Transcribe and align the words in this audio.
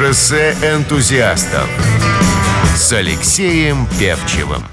Шоссе 0.00 0.56
энтузиастов 0.62 1.68
с 2.74 2.90
Алексеем 2.90 3.86
Певчевым. 3.98 4.64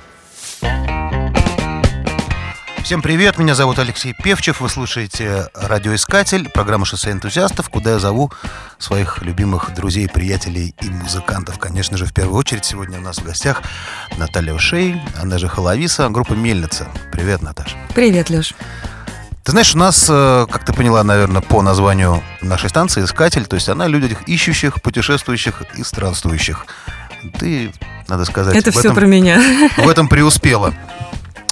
Всем 2.81 3.01
привет, 3.01 3.37
меня 3.37 3.53
зовут 3.53 3.77
Алексей 3.77 4.13
Певчев, 4.13 4.61
вы 4.61 4.69
слушаете 4.69 5.49
«Радиоискатель», 5.53 6.47
программа 6.47 6.85
«Шоссе 6.85 7.11
энтузиастов», 7.11 7.67
куда 7.67 7.91
я 7.91 7.99
зову 7.99 8.31
своих 8.77 9.21
любимых 9.21 9.73
друзей, 9.73 10.07
приятелей 10.07 10.73
и 10.79 10.89
музыкантов. 10.89 11.59
Конечно 11.59 11.97
же, 11.97 12.05
в 12.05 12.13
первую 12.13 12.37
очередь 12.37 12.63
сегодня 12.63 12.97
у 12.97 13.01
нас 13.01 13.17
в 13.17 13.25
гостях 13.25 13.63
Наталья 14.15 14.53
Ушей, 14.53 14.95
она 15.21 15.39
же 15.39 15.49
Холовиса, 15.49 16.07
группа 16.07 16.35
«Мельница». 16.35 16.87
Привет, 17.11 17.41
Наташа. 17.41 17.75
Привет, 17.93 18.29
Леш. 18.29 18.55
Ты 19.47 19.51
знаешь, 19.51 19.73
у 19.75 19.77
нас, 19.77 20.07
э, 20.09 20.45
как 20.51 20.65
ты 20.65 20.73
поняла, 20.73 21.05
наверное, 21.05 21.39
по 21.39 21.61
названию 21.61 22.21
нашей 22.41 22.69
станции 22.69 23.05
«Искатель», 23.05 23.45
то 23.45 23.55
есть 23.55 23.69
она 23.69 23.85
о 23.85 23.87
людях 23.87 24.23
ищущих, 24.27 24.81
путешествующих 24.81 25.63
и 25.73 25.83
странствующих. 25.83 26.65
Ты, 27.39 27.71
надо 28.09 28.25
сказать... 28.25 28.57
Это 28.57 28.71
все 28.71 28.89
этом, 28.89 28.95
про 28.95 29.05
меня. 29.05 29.41
В 29.77 29.87
этом 29.87 30.09
преуспела. 30.09 30.73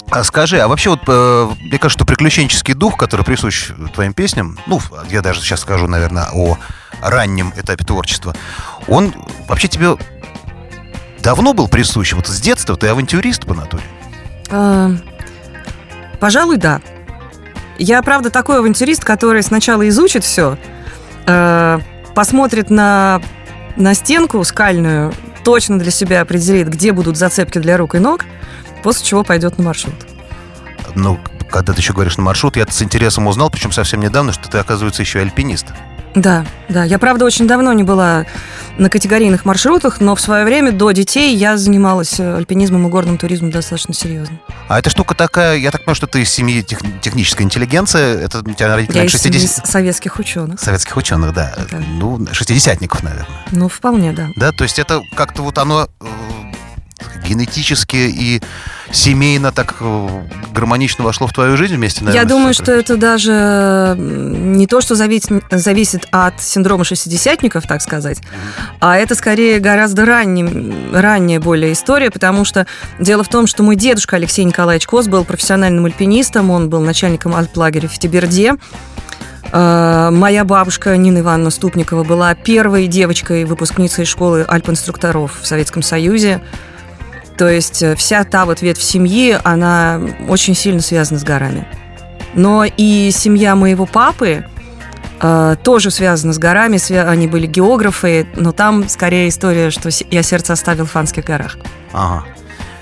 А 0.10 0.26
скажи, 0.26 0.60
а 0.60 0.68
вообще 0.68 0.90
вот, 0.90 1.04
э, 1.08 1.50
мне 1.62 1.80
кажется, 1.80 2.00
что 2.00 2.06
приключенческий 2.06 2.74
дух, 2.74 2.98
который 2.98 3.24
присущ 3.24 3.70
твоим 3.94 4.14
песням, 4.14 4.60
ну, 4.68 4.82
я 5.10 5.22
даже 5.22 5.40
сейчас 5.40 5.62
скажу, 5.62 5.88
наверное, 5.88 6.28
о 6.34 6.58
раннем 7.02 7.54
этапе 7.56 7.86
творчества, 7.86 8.36
он 8.90 9.14
вообще 9.48 9.70
тебе 9.70 9.96
давно 11.22 11.54
был 11.54 11.70
присущ? 11.70 12.12
Вот 12.12 12.28
с 12.28 12.42
детства 12.42 12.76
ты 12.76 12.90
авантюрист 12.90 13.46
по 13.46 13.54
натуре? 13.54 13.84
А, 14.52 14.92
пожалуй, 16.20 16.58
да. 16.58 16.82
Я, 17.78 18.02
правда, 18.02 18.30
такой 18.30 18.60
авантюрист, 18.60 19.04
который 19.04 19.44
сначала 19.44 19.88
изучит 19.90 20.24
все, 20.24 20.58
э, 21.26 21.80
посмотрит 22.14 22.70
на, 22.70 23.22
на 23.76 23.94
стенку 23.94 24.44
скальную, 24.44 25.14
точно 25.44 25.78
для 25.78 25.92
себя 25.92 26.22
определит, 26.22 26.70
где 26.70 26.92
будут 26.92 27.18
зацепки 27.18 27.60
для 27.60 27.78
рук 27.78 27.96
и 27.96 28.00
ног, 28.00 28.26
после 28.84 29.06
чего 29.06 29.24
пойдет 29.24 29.58
на 29.58 29.66
маршрут. 29.66 29.96
Ну, 30.96 31.20
когда 31.50 31.74
ты 31.74 31.82
еще 31.82 31.94
говоришь 31.94 32.18
на 32.18 32.24
маршрут, 32.24 32.56
я 32.56 32.66
с 32.68 32.82
интересом 32.82 33.28
узнал, 33.28 33.50
причем 33.50 33.72
совсем 33.72 34.00
недавно, 34.00 34.32
что 34.32 34.50
ты, 34.50 34.58
оказывается, 34.58 35.02
еще 35.02 35.20
альпинист. 35.20 35.68
Да, 36.16 36.46
да. 36.70 36.84
Я, 36.84 36.98
правда, 36.98 37.26
очень 37.26 37.46
давно 37.48 37.74
не 37.74 37.84
была 37.84 38.26
на 38.78 38.90
категорийных 38.90 39.46
маршрутах, 39.46 40.00
но 40.00 40.16
в 40.16 40.22
свое 40.22 40.46
время 40.46 40.72
до 40.72 40.92
детей 40.92 41.36
я 41.36 41.58
занималась 41.58 42.20
э, 42.20 42.36
альпинизмом 42.36 42.88
и 42.88 42.90
горным 42.90 43.18
туризмом 43.18 43.52
достаточно 43.52 43.94
серьезно. 43.94 44.40
А 44.68 44.80
эта 44.80 44.90
штука 44.90 45.14
такая, 45.14 45.58
я 45.58 45.72
так 45.72 45.82
понимаю, 45.82 45.96
что 45.96 46.08
ты 46.08 46.22
из 46.22 46.30
семьи 46.30 46.62
тех, 46.62 46.80
технической 47.02 47.46
интеллигенции, 47.46 48.22
это 48.22 48.40
у 48.40 48.54
тебя 48.54 48.76
родители 48.76 48.98
я 48.98 49.10
60... 49.10 49.36
из 49.36 49.52
советских 49.70 50.18
ученых. 50.20 50.60
Советских 50.60 50.96
ученых, 50.98 51.34
да. 51.34 51.54
да. 51.70 51.78
Ну, 51.78 52.26
шестидесятников, 52.32 53.04
наверное. 53.04 53.28
Ну, 53.52 53.68
вполне, 53.68 54.14
да. 54.14 54.30
Да, 54.36 54.52
то 54.52 54.64
есть 54.64 54.80
это 54.80 55.02
как-то 55.16 55.42
вот 55.42 55.58
оно 55.58 55.88
э, 56.02 56.06
генетически 57.28 57.96
и 57.96 58.42
семейно 58.92 59.52
так 59.52 59.76
э, 59.80 60.08
гармонично 60.54 61.04
вошло 61.04 61.28
в 61.28 61.34
твою 61.34 61.58
жизнь 61.58 61.76
вместе, 61.76 62.04
наверное? 62.04 62.24
Я 62.24 62.30
думаю, 62.30 62.54
что 62.54 62.72
это 62.72 62.98
даже 62.98 63.96
не 63.98 64.68
то, 64.68 64.82
что 64.82 64.96
зависит, 64.96 65.44
зависит 65.52 66.08
от 66.12 66.42
синдрома 66.42 66.84
шестидесятников, 66.84 67.66
так 67.68 67.82
сказать, 67.82 68.20
mm-hmm. 68.20 68.76
а 68.80 68.98
это 68.98 69.16
скорее 69.16 69.60
гораздо 69.60 70.06
ранним, 70.06 70.94
ранняя 70.94 71.40
более 71.40 71.74
история, 71.74 72.12
потому 72.12 72.46
что 72.46 72.68
дело 73.00 73.24
в 73.24 73.30
том, 73.30 73.48
что 73.48 73.64
мой 73.64 73.76
дедушка 73.76 74.16
Алексей 74.16 74.46
Николаевич 74.46 74.88
Кос 74.88 75.08
был 75.08 75.26
профессиональным 75.26 75.86
альпинистом, 75.86 76.52
он 76.52 76.70
был 76.70 76.82
начальником 76.82 77.36
альплагеря 77.36 77.88
в 77.88 77.98
Тиберде, 77.98 78.54
э, 79.52 80.10
Моя 80.12 80.46
бабушка 80.46 80.96
Нина 80.96 81.20
Ивановна 81.20 81.50
Ступникова 81.50 82.04
была 82.04 82.34
первой 82.36 82.88
девочкой, 82.88 83.46
выпускницей 83.46 84.06
школы 84.06 84.46
альп-инструкторов 84.48 85.42
в 85.42 85.48
Советском 85.48 85.82
Союзе. 85.82 86.42
То 87.38 87.50
есть 87.50 87.84
э, 87.84 87.96
вся 87.96 88.24
та 88.24 88.46
вот 88.46 88.62
ветвь 88.62 88.82
семьи, 88.82 89.38
она 89.44 90.00
очень 90.28 90.56
сильно 90.56 90.82
связана 90.82 91.20
с 91.20 91.24
горами. 91.24 91.68
Но 92.34 92.66
и 92.66 93.12
семья 93.12 93.56
моего 93.56 93.86
папы 93.86 94.46
э, 95.22 95.56
тоже 95.64 95.92
связана 95.92 96.34
с 96.34 96.38
горами. 96.38 96.80
Они 96.94 97.28
были 97.28 97.48
географы, 97.48 98.28
но 98.36 98.52
там 98.52 98.88
скорее 98.90 99.30
история, 99.30 99.70
что 99.70 99.90
я 100.12 100.24
сердце 100.24 100.54
оставил 100.54 100.86
в 100.86 100.92
Фанских 100.92 101.26
горах. 101.26 101.58
Ага. 101.94 102.26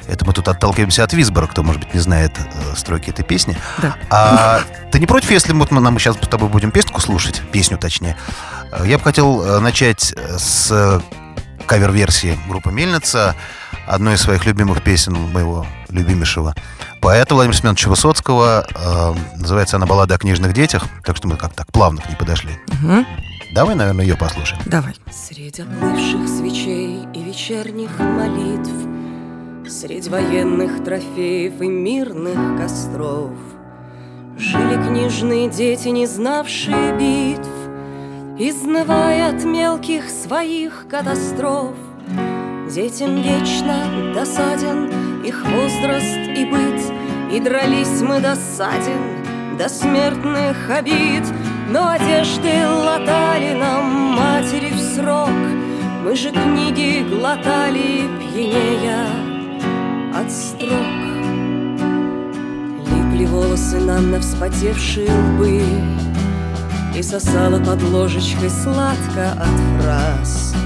Это 0.07 0.25
мы 0.25 0.33
тут 0.33 0.47
отталкиваемся 0.47 1.03
от 1.03 1.13
Висбора, 1.13 1.47
кто, 1.47 1.63
может 1.63 1.81
быть, 1.81 1.94
не 1.94 2.00
знает 2.00 2.33
э, 2.38 2.75
строки 2.75 3.09
этой 3.09 3.23
песни. 3.23 3.57
Да. 3.77 3.95
А 4.09 4.61
ты 4.91 5.00
не 5.00 5.06
против, 5.06 5.31
если 5.31 5.53
мы, 5.53 5.66
мы 5.69 6.00
сейчас 6.00 6.17
с 6.17 6.27
тобой 6.27 6.50
будем 6.50 6.72
песенку 6.72 7.00
слушать, 7.00 7.41
песню 7.51 7.77
точнее? 7.77 8.17
Э, 8.72 8.83
я 8.85 8.97
бы 8.97 9.03
хотел 9.03 9.41
э, 9.41 9.59
начать 9.59 10.13
с 10.38 11.01
кавер-версии 11.66 12.38
группы 12.50 12.72
«Мельница» 12.72 13.35
одной 13.88 14.16
из 14.16 14.21
своих 14.21 14.45
любимых 14.45 14.83
песен 14.83 15.13
моего 15.13 15.66
любимейшего 15.89 16.55
поэта 17.01 17.35
Владимира 17.35 17.57
Семеновича 17.57 17.89
Высоцкого. 17.89 18.66
Э, 18.75 19.13
называется 19.38 19.75
она 19.75 19.85
«Баллада 19.85 20.16
о 20.16 20.17
книжных 20.17 20.53
детях». 20.53 20.88
Так 21.05 21.17
что 21.17 21.27
мы 21.27 21.38
как 21.38 21.53
так 21.53 21.71
плавно 21.71 22.01
к 22.01 22.07
ней 22.07 22.16
подошли. 22.16 22.51
Угу. 22.67 23.05
Давай, 23.53 23.75
наверное, 23.75 24.05
ее 24.05 24.16
послушаем. 24.16 24.61
Давай. 24.66 24.95
Среди 25.11 25.61
оплывших 25.61 26.27
свечей 26.27 27.05
и 27.13 27.23
вечерних 27.23 27.99
молитв 27.99 28.71
Средь 29.69 30.07
военных 30.07 30.83
трофеев 30.83 31.61
и 31.61 31.67
мирных 31.67 32.59
костров 32.59 33.31
Жили 34.38 34.75
книжные 34.75 35.50
дети, 35.50 35.89
не 35.89 36.07
знавшие 36.07 36.97
битв 36.97 37.50
Изнывая 38.39 39.35
от 39.35 39.44
мелких 39.44 40.09
своих 40.09 40.88
катастроф 40.89 41.75
Детям 42.73 43.22
вечно 43.22 43.85
досаден 44.16 45.22
их 45.23 45.45
возраст 45.45 46.17
и 46.35 46.44
быт, 46.44 46.81
И 47.31 47.39
дрались 47.39 48.01
мы 48.01 48.19
досаден 48.19 49.57
до 49.59 49.69
смертных 49.69 50.72
обид, 50.72 51.23
Но 51.69 51.89
одежды 51.89 52.67
латали 52.67 53.53
нам 53.53 54.16
матери 54.16 54.72
в 54.73 54.79
срок, 54.79 55.29
Мы 56.03 56.16
же 56.16 56.31
книги 56.31 57.07
глотали 57.07 58.09
пьянея 58.19 59.06
от 60.16 60.31
строк. 60.31 60.72
Липли 62.89 63.25
волосы 63.25 63.81
нам 63.81 64.09
на 64.09 64.19
вспотевшие 64.19 65.12
лбы, 65.12 65.62
И 66.97 67.03
сосала 67.03 67.59
под 67.59 67.83
ложечкой 67.83 68.50
сладко 68.50 69.33
от 69.33 69.83
фраз— 69.83 70.56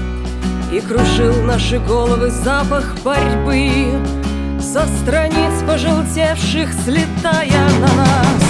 и 0.70 0.80
кружил 0.80 1.42
наши 1.42 1.78
головы 1.78 2.30
запах 2.30 2.94
борьбы. 3.02 3.90
Со 4.60 4.86
страниц 4.86 5.62
пожелтевших 5.66 6.70
слетая 6.84 7.68
на 7.80 7.94
нас. 7.94 8.44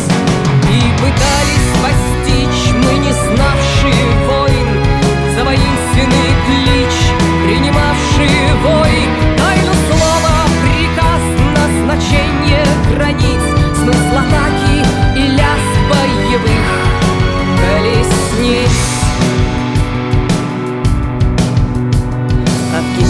И 0.65 0.81
пытались 0.99 1.71
постичь 1.83 2.75
мы 2.75 2.99
не 2.99 3.13
знавшие 3.13 4.05
войн 4.27 4.69
За 5.35 5.45
воинственный 5.45 6.33
клич, 6.47 6.95
принимавшие 7.45 8.55
вой. 8.65 8.97
Тайну 9.39 9.73
слова, 9.87 10.39
приказ, 10.63 11.23
назначение 11.57 12.65
границ 12.95 13.43
Смысл 13.77 14.19
атаки 14.19 14.85
и 15.17 15.29
ляс 15.37 15.65
боевых 15.89 16.67
колесниц 17.61 18.88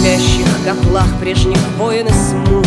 кипящих 0.09 0.47
котлах 0.65 1.07
прежних 1.21 1.59
войн 1.77 2.07
и 2.07 2.13
смут. 2.13 2.67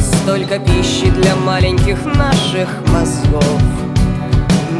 Столько 0.00 0.58
пищи 0.58 1.10
для 1.10 1.36
маленьких 1.36 2.04
наших 2.06 2.68
мозгов. 2.88 3.60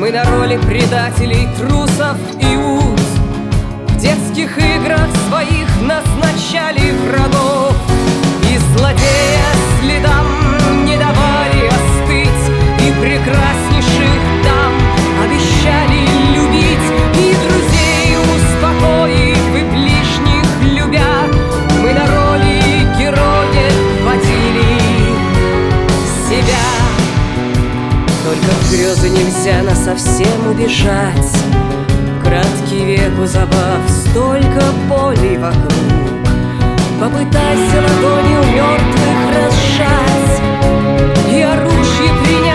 Мы 0.00 0.10
на 0.10 0.24
роли 0.24 0.58
предателей, 0.66 1.46
трусов 1.58 2.16
и 2.40 2.56
ут. 2.56 3.00
В 3.88 4.00
детских 4.00 4.56
играх 4.56 5.08
своих 5.28 5.68
назначали 5.82 6.90
врагов. 7.06 7.74
И 8.50 8.58
злодея 8.76 9.52
следам 9.82 10.26
не 10.86 10.96
давали 10.96 11.66
остыть 11.66 12.50
И 12.80 12.92
прекраснейших 12.98 13.77
грезы 28.78 29.08
нельзя 29.08 29.62
на 29.62 29.74
совсем 29.74 30.46
убежать. 30.48 31.32
Краткий 32.22 32.84
век 32.84 33.18
у 33.20 33.26
забав, 33.26 33.80
столько 33.88 34.62
боли 34.88 35.36
вокруг. 35.36 35.72
Попытайся 37.00 37.82
ладони 37.82 38.36
у 38.36 38.44
мертвых 38.54 39.18
разжать. 39.34 40.42
И 41.28 41.42
оружие 41.42 42.10
принять 42.22 42.47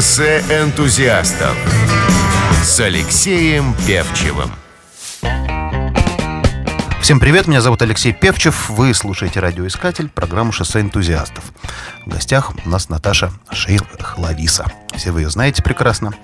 Шоссе 0.00 0.40
энтузиастов 0.48 1.54
с 2.64 2.80
Алексеем 2.80 3.74
Певчевым. 3.86 4.50
Всем 7.02 7.20
привет, 7.20 7.46
меня 7.46 7.60
зовут 7.60 7.82
Алексей 7.82 8.14
Певчев. 8.14 8.70
Вы 8.70 8.94
слушаете 8.94 9.40
радиоискатель, 9.40 10.08
программу 10.08 10.52
«Шоссе 10.52 10.80
энтузиастов». 10.80 11.44
В 12.06 12.08
гостях 12.08 12.50
у 12.64 12.68
нас 12.70 12.88
Наташа 12.88 13.30
Шейх-Лависа. 13.52 14.72
Все 14.96 15.10
вы 15.10 15.20
ее 15.20 15.28
знаете 15.28 15.62
прекрасно. 15.62 16.14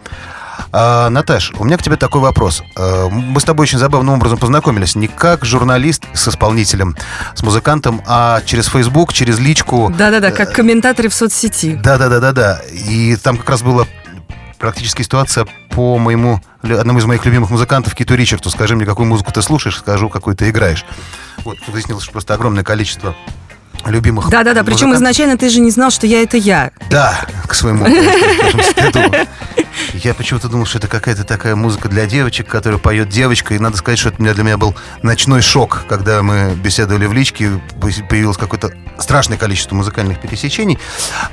А, 0.72 1.08
Наташ, 1.10 1.52
у 1.58 1.64
меня 1.64 1.76
к 1.76 1.82
тебе 1.82 1.96
такой 1.96 2.20
вопрос. 2.20 2.62
А, 2.76 3.08
мы 3.08 3.40
с 3.40 3.44
тобой 3.44 3.64
очень 3.64 3.78
забавным 3.78 4.14
образом 4.14 4.38
познакомились. 4.38 4.94
Не 4.94 5.08
как 5.08 5.44
журналист 5.44 6.04
с 6.14 6.28
исполнителем, 6.28 6.96
с 7.34 7.42
музыкантом, 7.42 8.02
а 8.06 8.40
через 8.44 8.66
Facebook, 8.66 9.12
через 9.12 9.38
личку. 9.38 9.92
Да-да-да, 9.96 10.30
как 10.30 10.52
комментаторы 10.52 11.08
в 11.08 11.14
соцсети. 11.14 11.74
Да-да-да-да-да. 11.74 12.60
И 12.72 13.16
там 13.16 13.36
как 13.36 13.50
раз 13.50 13.62
была 13.62 13.86
практически 14.58 15.02
ситуация 15.02 15.46
по 15.70 15.98
моему 15.98 16.40
одному 16.62 16.98
из 16.98 17.04
моих 17.04 17.24
любимых 17.24 17.50
музыкантов 17.50 17.94
Киту 17.94 18.14
Ричарду. 18.14 18.50
Скажи 18.50 18.74
мне, 18.74 18.86
какую 18.86 19.06
музыку 19.06 19.32
ты 19.32 19.42
слушаешь, 19.42 19.78
скажу, 19.78 20.08
какую 20.08 20.34
ты 20.34 20.48
играешь. 20.50 20.84
Вот, 21.44 21.58
выяснилось, 21.68 22.04
что 22.04 22.12
просто 22.12 22.34
огромное 22.34 22.64
количество 22.64 23.14
любимых 23.86 24.28
Да-да-да, 24.30 24.62
причем 24.64 24.88
музыкантов. 24.88 24.96
изначально 25.02 25.38
ты 25.38 25.48
же 25.48 25.60
не 25.60 25.70
знал, 25.70 25.90
что 25.90 26.06
я 26.06 26.22
это 26.22 26.36
я. 26.36 26.70
Да, 26.90 27.26
к 27.46 27.54
своему 27.54 27.86
стыду. 28.62 29.00
Я 29.92 30.14
почему-то 30.14 30.48
думал, 30.48 30.64
что 30.66 30.78
это 30.78 30.88
какая-то 30.88 31.24
такая 31.24 31.54
музыка 31.54 31.88
для 31.88 32.06
девочек, 32.06 32.48
которую 32.48 32.80
поет 32.80 33.08
девочка. 33.10 33.54
И 33.54 33.58
надо 33.58 33.76
сказать, 33.76 33.98
что 33.98 34.08
это 34.08 34.18
для 34.18 34.32
для 34.34 34.42
меня 34.42 34.56
был 34.56 34.74
ночной 35.02 35.42
шок, 35.42 35.84
когда 35.88 36.22
мы 36.22 36.54
беседовали 36.54 37.06
в 37.06 37.12
личке, 37.12 37.60
появилось 38.08 38.36
какое-то 38.38 38.72
страшное 38.98 39.36
количество 39.38 39.74
музыкальных 39.74 40.20
пересечений. 40.20 40.78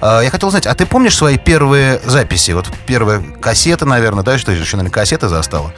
А, 0.02 0.22
Я 0.22 0.30
хотел 0.30 0.50
знать, 0.52 0.68
а 0.68 0.76
ты 0.76 0.86
помнишь 0.86 1.16
свои 1.16 1.38
первые 1.38 2.00
записи? 2.06 2.52
Вот 2.52 2.70
первая 2.86 3.22
кассета, 3.22 3.86
наверное, 3.86 4.24
да, 4.24 4.38
что 4.38 4.52
еще, 4.52 4.76
наверное, 4.78 4.94
кассета 4.94 5.30
застала? 5.30 5.74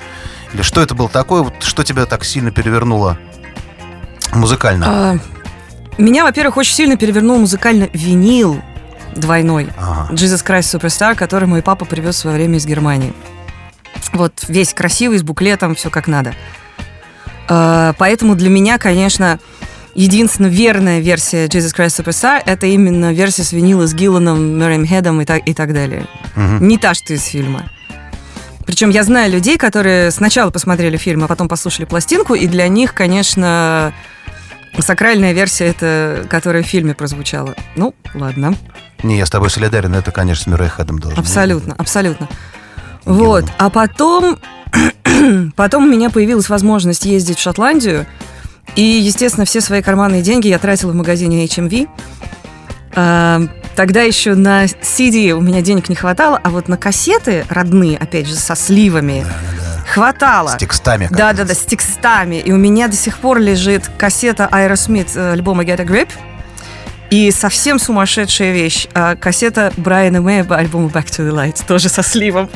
Или 0.54 0.62
что 0.64 0.82
это 0.82 0.96
было 0.96 1.10
такое, 1.10 1.44
вот 1.44 1.64
что 1.64 1.84
тебя 1.84 2.06
так 2.06 2.26
сильно 2.26 2.52
перевернуло 2.52 3.18
музыкально? 4.34 4.86
А, 4.90 5.18
Меня, 5.98 6.24
во-первых, 6.24 6.58
очень 6.58 6.74
сильно 6.74 6.98
перевернул 6.98 7.38
музыкально 7.38 7.90
винил 7.94 8.62
двойной. 9.16 9.70
Ага. 9.78 10.14
Jesus 10.14 10.46
Christ 10.46 10.80
Superstar, 10.80 11.16
который 11.16 11.48
мой 11.48 11.62
папа 11.62 11.86
привез 11.86 12.16
в 12.16 12.20
свое 12.20 12.36
время 12.36 12.58
из 12.58 12.66
Германии. 12.66 13.14
Вот 14.14 14.46
весь 14.48 14.74
красивый, 14.74 15.18
с 15.18 15.24
буклетом, 15.24 15.76
все 15.76 15.90
как 15.90 16.08
надо. 16.08 16.34
А, 17.48 17.94
Поэтому 17.98 18.36
для 18.36 18.50
меня, 18.50 18.78
конечно, 18.78 19.40
единственная 19.94 20.50
верная 20.50 21.00
версия 21.00 21.46
Jesus 21.48 21.76
Christ 21.76 22.04
Superstar 22.04 22.42
это 22.46 22.66
именно 22.66 23.14
версия 23.14 23.44
с 23.44 23.54
винила 23.54 23.88
с 23.88 23.94
Гилланом, 23.94 24.60
Мэрием 24.60 24.86
Хедом 24.86 25.22
и 25.22 25.26
так, 25.26 25.48
и 25.48 25.54
так 25.54 25.74
далее. 25.74 26.06
Мгм. 26.36 26.68
Не 26.68 26.78
та, 26.78 26.94
что 26.94 27.14
из 27.14 27.24
фильма. 27.24 27.70
Причем 28.66 28.90
я 28.90 29.04
знаю 29.04 29.32
людей, 29.32 29.58
которые 29.58 30.12
сначала 30.12 30.50
посмотрели 30.50 30.98
фильм, 30.98 31.24
а 31.24 31.28
потом 31.28 31.48
послушали 31.48 31.86
пластинку, 31.86 32.34
и 32.34 32.48
для 32.48 32.68
них, 32.68 32.94
конечно, 32.94 33.94
сакральная 34.80 35.34
версия 35.34 35.66
это, 35.66 36.26
которая 36.30 36.64
в 36.64 36.66
фильме 36.68 36.94
прозвучала. 36.94 37.56
Ну, 37.76 37.94
ладно. 38.14 38.56
Не, 39.04 39.18
я 39.18 39.26
с 39.26 39.30
тобой 39.30 39.50
солидарен, 39.50 39.94
это, 39.94 40.12
конечно, 40.12 40.44
с 40.44 40.48
Мюррей 40.48 40.70
Хедом 40.70 41.00
должен. 41.00 41.18
быть. 41.20 41.26
Абсолютно, 41.28 41.76
абсолютно. 41.78 42.28
Гиллан. 43.06 43.18
Вот. 43.18 43.46
А 43.58 43.70
потом, 43.70 44.38
потом 45.56 45.84
у 45.86 45.88
меня 45.88 46.10
появилась 46.10 46.50
возможность 46.50 47.06
ездить 47.06 47.38
в 47.38 47.42
Шотландию. 47.42 48.06
И, 48.76 48.82
естественно, 48.82 49.46
все 49.46 49.62
свои 49.62 49.82
карманные 49.82 50.22
деньги 50.22 50.48
я 50.48 50.58
тратила 50.60 50.92
в 50.92 50.96
магазине 50.96 51.46
HMV. 51.46 51.88
А, 52.96 53.42
Тогда 53.76 54.04
еще 54.04 54.36
на 54.36 54.66
CD 54.66 55.32
у 55.32 55.42
меня 55.42 55.62
денег 55.62 55.90
не 55.90 55.96
хватало, 55.96 56.40
а 56.42 56.50
вот 56.50 56.70
на 56.70 56.78
кассеты 56.78 57.46
родные, 57.50 57.98
опять 57.98 58.26
же, 58.26 58.36
со 58.36 58.56
сливами, 58.56 59.26
хватало. 59.96 60.50
С 60.50 60.58
текстами. 60.58 61.08
Да, 61.10 61.34
да, 61.34 61.44
да, 61.44 61.54
с 61.56 61.60
текстами. 61.66 62.36
И 62.36 62.52
у 62.52 62.58
меня 62.58 62.88
до 62.88 62.96
сих 62.96 63.18
пор 63.18 63.40
лежит 63.40 63.90
кассета 63.98 64.48
Aerosmith 64.52 65.12
э, 65.16 65.32
альбома 65.34 65.64
Get 65.64 65.82
a 65.82 65.86
Grip. 65.86 66.10
И 67.10 67.32
совсем 67.32 67.80
сумасшедшая 67.80 68.52
вещь. 68.52 68.88
а, 68.94 69.16
Кассета 69.16 69.72
Брайана 69.78 70.22
Мэя 70.22 70.44
по 70.44 70.58
альбому 70.58 70.90
Back 70.90 71.06
to 71.06 71.28
the 71.28 71.32
Light. 71.32 71.64
Тоже 71.66 71.88
со 71.90 72.04
сливом. 72.04 72.50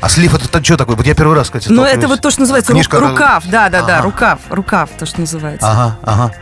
А 0.00 0.08
слив 0.08 0.34
это 0.34 0.62
что 0.62 0.76
такое? 0.76 0.96
Вот 0.96 1.06
я 1.06 1.14
первый 1.14 1.34
раз, 1.34 1.46
кстати, 1.48 1.68
Ну, 1.70 1.82
это 1.82 2.08
вот 2.08 2.20
то, 2.20 2.30
что 2.30 2.40
называется 2.40 2.72
Книжка- 2.72 3.00
рукав. 3.00 3.44
Да, 3.46 3.68
да, 3.70 3.82
да, 3.82 4.02
рукав. 4.02 4.38
Рукав, 4.50 4.90
то, 4.98 5.06
что 5.06 5.20
называется. 5.20 5.66
Ага, 5.70 5.98
ага. 6.02 6.32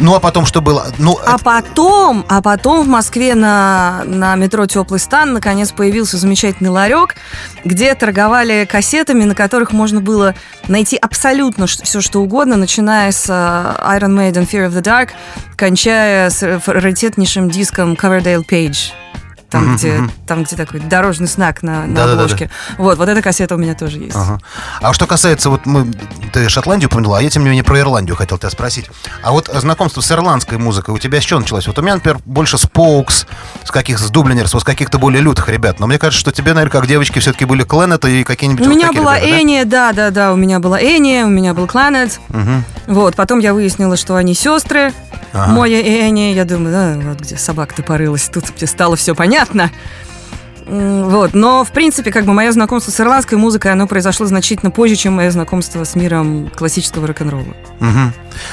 Ну, 0.00 0.14
а 0.14 0.20
потом 0.20 0.46
что 0.46 0.60
было? 0.62 0.86
Ну, 0.98 1.18
А 1.26 1.34
это- 1.34 1.44
потом, 1.44 2.24
а 2.28 2.40
потом 2.40 2.84
в 2.84 2.88
Москве 2.88 3.34
на, 3.34 4.02
на 4.06 4.34
метро 4.36 4.66
Теплый 4.66 4.98
стан 4.98 5.32
наконец 5.34 5.72
появился 5.72 6.16
замечательный 6.16 6.70
ларек, 6.70 7.16
где 7.64 7.94
торговали 7.94 8.66
кассетами, 8.70 9.24
на 9.24 9.34
которых 9.34 9.72
можно 9.72 10.00
было 10.00 10.34
найти 10.68 10.96
абсолютно 10.96 11.66
все, 11.66 12.00
что 12.00 12.20
угодно, 12.20 12.56
начиная 12.56 13.12
с 13.12 13.26
э, 13.28 13.32
Iron 13.98 14.16
Maiden 14.16 14.48
Fear 14.48 14.68
of 14.68 14.72
the 14.72 14.82
Dark, 14.82 15.10
кончая 15.56 16.30
с 16.30 16.42
э, 16.42 16.58
раритетнейшим 16.66 17.50
диском 17.50 17.92
Coverdale 17.92 18.44
Page. 18.46 18.92
Там, 19.50 19.64
Мгм, 19.64 19.76
где, 19.76 20.00
там, 20.28 20.44
где 20.44 20.54
такой 20.54 20.78
дорожный 20.78 21.26
знак 21.26 21.62
на, 21.62 21.84
на 21.84 22.04
обложке. 22.04 22.50
Вот, 22.78 22.98
вот 22.98 23.08
эта 23.08 23.20
кассета 23.20 23.56
у 23.56 23.58
меня 23.58 23.74
тоже 23.74 23.98
есть. 23.98 24.16
Ага. 24.16 24.38
А 24.80 24.92
что 24.92 25.06
касается, 25.06 25.50
вот 25.50 25.66
мы, 25.66 25.90
ты 26.32 26.48
Шотландию 26.48 26.88
упомянула, 26.88 27.18
а 27.18 27.22
я, 27.22 27.30
тем 27.30 27.42
не 27.42 27.48
менее, 27.48 27.64
про 27.64 27.80
Ирландию 27.80 28.14
хотел 28.14 28.38
тебя 28.38 28.50
спросить. 28.50 28.88
А 29.22 29.32
вот 29.32 29.50
знакомство 29.52 30.00
с 30.02 30.12
ирландской 30.12 30.56
музыкой 30.56 30.94
у 30.94 30.98
тебя 30.98 31.20
с 31.20 31.24
чего 31.24 31.40
началось? 31.40 31.66
Вот 31.66 31.76
у 31.78 31.82
меня, 31.82 31.94
например, 31.94 32.20
больше 32.24 32.58
с 32.58 32.66
Поукс, 32.66 33.26
с 33.64 33.70
каких 33.72 33.98
с 33.98 34.08
Дублинерс, 34.10 34.54
вот 34.54 34.62
с 34.62 34.64
каких-то 34.64 34.98
более 34.98 35.20
лютых 35.20 35.48
ребят. 35.48 35.80
Но 35.80 35.88
мне 35.88 35.98
кажется, 35.98 36.20
что 36.20 36.30
тебе, 36.30 36.52
наверное, 36.52 36.70
как 36.70 36.86
девочки, 36.86 37.18
все-таки 37.18 37.44
были 37.44 37.64
Клэнета 37.64 38.06
и 38.06 38.22
какие-нибудь 38.22 38.64
У 38.64 38.68
вот 38.68 38.76
меня 38.76 38.92
была 38.92 39.18
ребята, 39.18 39.64
да? 39.64 39.92
Да, 39.92 39.92
да, 39.92 40.10
да, 40.10 40.32
у 40.32 40.36
меня 40.36 40.60
была 40.60 40.80
Эния, 40.80 41.24
у 41.24 41.28
меня 41.28 41.54
был 41.54 41.66
Кланет. 41.66 42.20
Мгм. 42.28 42.64
Вот, 42.86 43.16
потом 43.16 43.40
я 43.40 43.52
выяснила, 43.52 43.96
что 43.96 44.14
они 44.14 44.34
сестры. 44.34 44.92
Ага. 45.32 45.52
Моя 45.52 45.80
и 45.80 46.08
Эния, 46.08 46.34
я 46.34 46.44
думаю, 46.44 46.72
да, 46.72 47.08
вот 47.08 47.20
где 47.20 47.36
собака-то 47.36 47.82
порылась, 47.82 48.28
тут 48.32 48.44
мне 48.56 48.66
стало 48.66 48.96
все 48.96 49.14
понятно. 49.14 49.39
М, 50.66 51.08
Вот, 51.10 51.34
но, 51.34 51.64
в 51.64 51.72
принципе, 51.72 52.12
как 52.12 52.24
бы 52.24 52.32
мое 52.32 52.52
знакомство 52.52 52.92
с 52.92 53.00
ирландской 53.00 53.34
музыкой, 53.34 53.72
оно 53.72 53.88
произошло 53.88 54.26
значительно 54.26 54.70
позже, 54.70 54.94
чем 54.94 55.14
мое 55.14 55.30
знакомство 55.32 55.82
с 55.82 55.96
миром 55.96 56.48
классического 56.54 57.08
рок-н-ролла. 57.08 57.56
Мгм. 57.80 58.12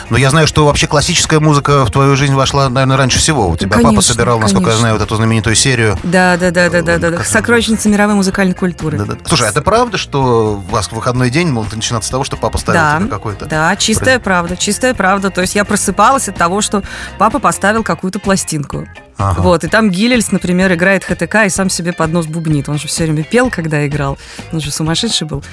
Но 0.10 0.18
я 0.18 0.32
знаю, 0.32 0.48
что 0.48 0.66
вообще 0.66 0.88
классическая 0.88 1.40
музыка 1.40 1.86
в 1.86 1.92
твою 1.92 2.16
жизнь 2.16 2.34
вошла, 2.34 2.70
наверное, 2.70 2.98
раньше 2.98 3.20
всего. 3.20 3.48
У 3.48 3.56
тебя 3.56 3.70
папа 3.70 3.90
Конечно, 3.90 4.14
собирал, 4.14 4.40
насколько 4.40 4.62
я 4.62 4.66
конечно. 4.66 4.80
знаю, 4.82 4.96
вот 4.96 5.04
эту 5.04 5.16
знаменитую 5.16 5.56
серию. 5.56 5.96
Да, 6.02 6.38
да, 6.38 6.50
да, 6.50 6.70
да, 6.72 6.82
да, 6.82 6.98
да, 6.98 7.12
да. 7.12 7.24
Сокровищница 7.24 7.88
мировой 7.88 8.16
музыкальной 8.16 8.56
культуры. 8.56 8.98
Да-да. 8.98 9.18
Слушай, 9.26 9.48
а 9.48 9.52
это 9.52 9.62
правда, 9.62 9.98
что 9.98 10.64
у 10.68 10.72
вас 10.72 10.88
в 10.88 10.94
выходной 10.94 11.30
день 11.30 11.50
может 11.50 11.76
начинаться 11.76 12.08
с 12.08 12.12
того, 12.12 12.24
что 12.24 12.36
папа 12.36 12.58
ставит 12.58 12.80
Да, 12.82 12.98
тебе 12.98 13.10
какой-то... 13.10 13.46
да, 13.46 13.76
чистая 13.76 14.18
правда, 14.20 14.58
чистая 14.58 14.96
правда. 14.96 15.30
То 15.30 15.42
есть 15.42 15.54
я 15.54 15.64
просыпалась 15.66 16.28
от 16.30 16.36
того, 16.36 16.62
что 16.62 16.82
папа 17.20 17.38
поставил 17.38 17.84
какую-то 17.84 18.18
пластинку. 18.20 18.88
Ага. 19.18 19.42
Вот, 19.42 19.64
и 19.64 19.68
там 19.68 19.90
Гиллельс, 19.90 20.32
например, 20.32 20.72
играет 20.74 21.04
ХТК 21.04 21.46
и 21.46 21.50
сам 21.50 21.70
себе 21.70 21.92
под 21.94 22.12
нос 22.12 22.28
бубнит. 22.28 22.70
Он 22.70 22.78
же 22.78 22.88
все 22.88 23.04
время 23.06 23.24
пел, 23.24 23.50
когда 23.50 23.86
играл. 23.88 24.18
Он 24.52 24.62
же 24.62 24.72
сумасшедший 24.72 25.26
был. 25.28 25.44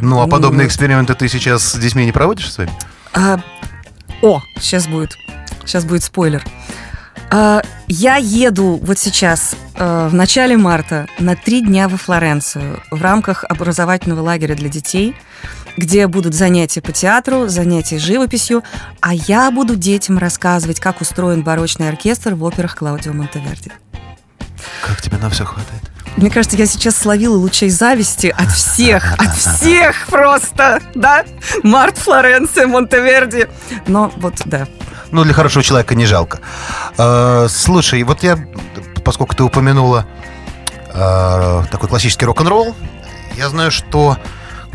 Ну, 0.00 0.20
а 0.20 0.26
подобные 0.26 0.62
Ну. 0.64 0.68
эксперименты 0.68 1.14
ты 1.14 1.28
сейчас 1.28 1.62
с 1.62 1.78
детьми 1.78 2.04
не 2.04 2.12
проводишь 2.12 2.52
своими? 2.52 2.72
А, 3.14 3.38
о, 4.22 4.42
сейчас 4.60 4.88
будет. 4.88 5.16
Сейчас 5.64 5.84
будет 5.84 6.02
спойлер. 6.02 6.42
А, 7.30 7.62
я 7.86 8.16
еду 8.16 8.80
вот 8.82 8.98
сейчас, 8.98 9.54
э, 9.76 10.08
в 10.10 10.14
начале 10.14 10.56
марта, 10.56 11.06
на 11.18 11.36
три 11.36 11.60
дня 11.60 11.88
во 11.88 11.96
Флоренцию 11.96 12.80
в 12.90 13.00
рамках 13.00 13.44
образовательного 13.48 14.20
лагеря 14.22 14.54
для 14.56 14.68
детей, 14.68 15.14
где 15.76 16.06
будут 16.06 16.34
занятия 16.34 16.80
по 16.80 16.92
театру, 16.92 17.48
занятия 17.48 17.98
живописью, 17.98 18.62
а 19.00 19.14
я 19.14 19.50
буду 19.50 19.76
детям 19.76 20.18
рассказывать, 20.18 20.80
как 20.80 21.00
устроен 21.00 21.42
барочный 21.42 21.88
оркестр 21.88 22.34
в 22.34 22.44
операх 22.44 22.76
Клаудио 22.76 23.12
Монтеверди. 23.12 23.72
Как 24.82 25.00
тебе 25.00 25.18
на 25.18 25.30
все 25.30 25.44
хватает? 25.44 25.82
мне 26.16 26.30
кажется, 26.30 26.56
я 26.56 26.66
сейчас 26.66 26.96
словила 26.96 27.36
лучей 27.36 27.70
зависти 27.70 28.34
от 28.36 28.50
всех, 28.50 29.14
от 29.18 29.34
всех 29.36 30.06
просто, 30.06 30.80
да? 30.94 31.24
Март, 31.62 31.98
Флоренция, 31.98 32.66
Монтеверди. 32.66 33.48
Но 33.86 34.10
вот, 34.16 34.34
да. 34.46 34.66
Ну, 35.10 35.24
для 35.24 35.34
хорошего 35.34 35.62
человека 35.62 35.94
не 35.94 36.06
жалко. 36.06 36.40
Э, 36.98 37.46
слушай, 37.48 38.02
вот 38.02 38.22
я, 38.22 38.38
поскольку 39.04 39.34
ты 39.36 39.44
упомянула 39.44 40.06
э, 40.92 41.62
такой 41.70 41.88
классический 41.88 42.24
рок-н-ролл, 42.24 42.74
я 43.36 43.48
знаю, 43.48 43.70
что 43.70 44.16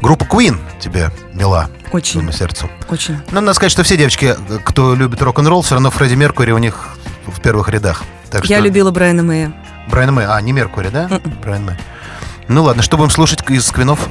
группа 0.02 0.24
Queen 0.24 0.58
тебе 0.80 1.12
мила. 1.34 1.70
Очень. 1.92 2.14
Своему 2.14 2.32
сердцу. 2.32 2.70
Очень. 2.90 3.18
Ну, 3.32 3.42
надо 3.42 3.54
сказать, 3.54 3.72
что 3.72 3.84
все 3.84 3.98
девочки, 3.98 4.36
кто 4.64 4.96
любит 4.96 5.22
рок-н-ролл, 5.22 5.62
все 5.62 5.76
равно 5.76 5.92
Фредди 5.92 6.14
Меркури 6.16 6.52
у 6.52 6.58
них 6.58 6.90
в 7.28 7.40
первых 7.42 7.70
рядах. 7.70 8.04
Так 8.30 8.46
Я 8.46 8.58
что... 8.58 8.66
любила 8.66 8.92
Брайана 8.92 9.24
Мэя. 9.24 9.54
Брайан 9.90 10.14
Мэй. 10.14 10.26
А, 10.28 10.40
не 10.42 10.54
Меркури, 10.54 10.88
да? 10.90 11.08
Мгм. 11.10 11.34
Брайан 11.42 11.66
Мэй. 11.66 11.76
Ну 12.48 12.64
ладно, 12.64 12.82
что 12.84 12.98
будем 12.98 13.10
слушать 13.10 13.42
из 13.50 13.70
Квинов? 13.72 14.08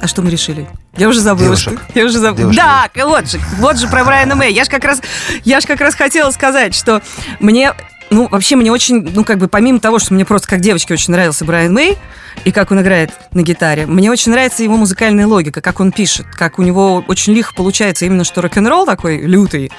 А 0.00 0.06
что 0.06 0.22
мы 0.22 0.30
решили? 0.30 0.66
Я 0.96 1.08
уже 1.08 1.20
забыла. 1.20 1.56
Девушек. 1.56 1.80
что- 1.88 1.98
Я 1.98 2.06
уже 2.06 2.18
забыла. 2.18 2.52
Девушек. 2.52 2.62
Да, 2.62 2.90
вот 3.06 3.28
же, 3.30 3.38
вот 3.58 3.78
же 3.78 3.86
про 3.88 4.04
Брайана 4.04 4.34
Мэя. 4.34 4.50
Я 4.50 4.64
же 4.64 4.70
как 4.70 4.84
раз, 4.84 5.00
я 5.44 5.60
ж 5.60 5.64
как 5.66 5.80
раз 5.80 5.94
хотела 5.94 6.30
сказать, 6.30 6.74
что 6.74 7.00
мне, 7.38 7.74
ну, 8.10 8.28
вообще 8.28 8.56
мне 8.56 8.72
очень, 8.72 9.08
ну, 9.14 9.24
как 9.24 9.38
бы, 9.38 9.48
помимо 9.48 9.80
того, 9.80 9.98
что 9.98 10.14
мне 10.14 10.24
просто 10.24 10.48
как 10.48 10.60
девочке 10.60 10.94
очень 10.94 11.12
нравился 11.12 11.44
Брайан 11.44 11.72
Мэй, 11.72 11.96
и 12.44 12.52
как 12.52 12.70
он 12.70 12.80
играет 12.80 13.12
на 13.32 13.42
гитаре, 13.42 13.86
мне 13.86 14.10
очень 14.10 14.32
нравится 14.32 14.62
его 14.62 14.76
музыкальная 14.76 15.26
логика, 15.26 15.60
как 15.60 15.80
он 15.80 15.92
пишет, 15.92 16.26
как 16.26 16.58
у 16.58 16.62
него 16.62 17.04
очень 17.06 17.32
лихо 17.32 17.54
получается 17.54 18.06
именно 18.06 18.24
что 18.24 18.42
рок-н-ролл 18.42 18.84
такой 18.84 19.18
лютый, 19.18 19.70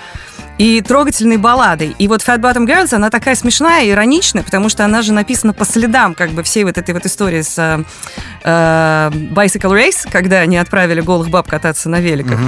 и 0.57 0.79
трогательной 0.81 1.37
балладой. 1.37 1.95
И 1.97 2.07
вот 2.07 2.21
Fat 2.21 2.39
Bottom 2.39 2.67
Girls, 2.67 2.93
она 2.93 3.09
такая 3.09 3.35
смешная 3.35 3.89
ироничная, 3.89 4.43
потому 4.43 4.69
что 4.69 4.85
она 4.85 5.01
же 5.01 5.11
написана 5.11 5.53
по 5.53 5.65
следам 5.65 6.13
как 6.13 6.31
бы 6.31 6.43
всей 6.43 6.65
вот 6.65 6.77
этой 6.77 6.93
вот 6.93 7.05
истории 7.05 7.41
с 7.41 7.57
э, 7.57 7.83
э, 8.43 9.09
Bicycle 9.11 9.71
Race, 9.71 10.07
когда 10.11 10.37
они 10.37 10.57
отправили 10.57 11.01
голых 11.01 11.29
баб 11.29 11.49
кататься 11.49 11.89
на 11.89 11.99
великах. 11.99 12.39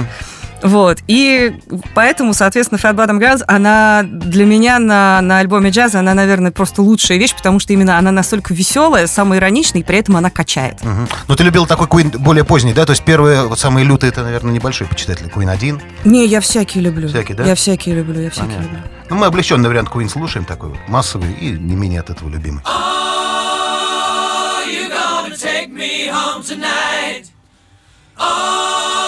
Вот. 0.62 0.98
И 1.08 1.60
поэтому, 1.94 2.32
соответственно, 2.34 2.78
Fat 2.78 2.94
Bottom 2.94 3.18
Girls, 3.20 3.42
она 3.46 4.02
для 4.02 4.44
меня 4.44 4.78
на, 4.78 5.20
на 5.20 5.38
альбоме 5.38 5.70
джаза, 5.70 5.98
она, 5.98 6.14
наверное, 6.14 6.52
просто 6.52 6.82
лучшая 6.82 7.18
вещь, 7.18 7.34
потому 7.34 7.60
что 7.60 7.72
именно 7.72 7.98
она 7.98 8.10
настолько 8.10 8.54
веселая, 8.54 9.06
самая 9.06 9.38
ироничная, 9.40 9.82
и 9.82 9.84
при 9.84 9.98
этом 9.98 10.16
она 10.16 10.30
качает. 10.30 10.82
Мгм. 10.82 11.08
Ну, 11.28 11.36
ты 11.36 11.44
любил 11.44 11.66
такой 11.66 11.86
Queen 11.86 12.16
более 12.18 12.44
поздний, 12.44 12.72
да? 12.72 12.86
То 12.86 12.92
есть 12.92 13.04
первые, 13.04 13.44
вот 13.46 13.58
самые 13.58 13.84
лютые, 13.84 14.10
это, 14.10 14.22
наверное, 14.22 14.52
небольшой 14.52 14.86
почитатель. 14.86 15.26
Queen 15.26 15.50
1. 15.50 15.80
Не, 16.04 16.26
я 16.26 16.40
всякие 16.40 16.82
люблю. 16.82 17.08
Всякие, 17.08 17.36
да? 17.36 17.44
Я 17.44 17.54
всякие 17.54 17.96
люблю, 17.96 18.20
я 18.20 18.30
всякие 18.30 18.56
Понятно. 18.56 18.76
люблю. 18.76 18.90
Ну, 19.10 19.16
мы 19.16 19.26
облегченный 19.26 19.68
вариант 19.68 19.90
Queen 19.90 20.08
слушаем, 20.08 20.46
такой 20.46 20.70
вот, 20.70 20.78
массовый 20.88 21.32
и 21.32 21.50
не 21.50 21.76
менее 21.76 22.00
от 22.00 22.10
этого 22.10 22.28
любимый. 22.28 22.62
you 24.66 24.88
gonna 24.88 25.36
take 25.36 25.70
me 25.70 26.08
home 26.08 26.42
tonight? 26.42 27.30
Oh, 28.16 29.03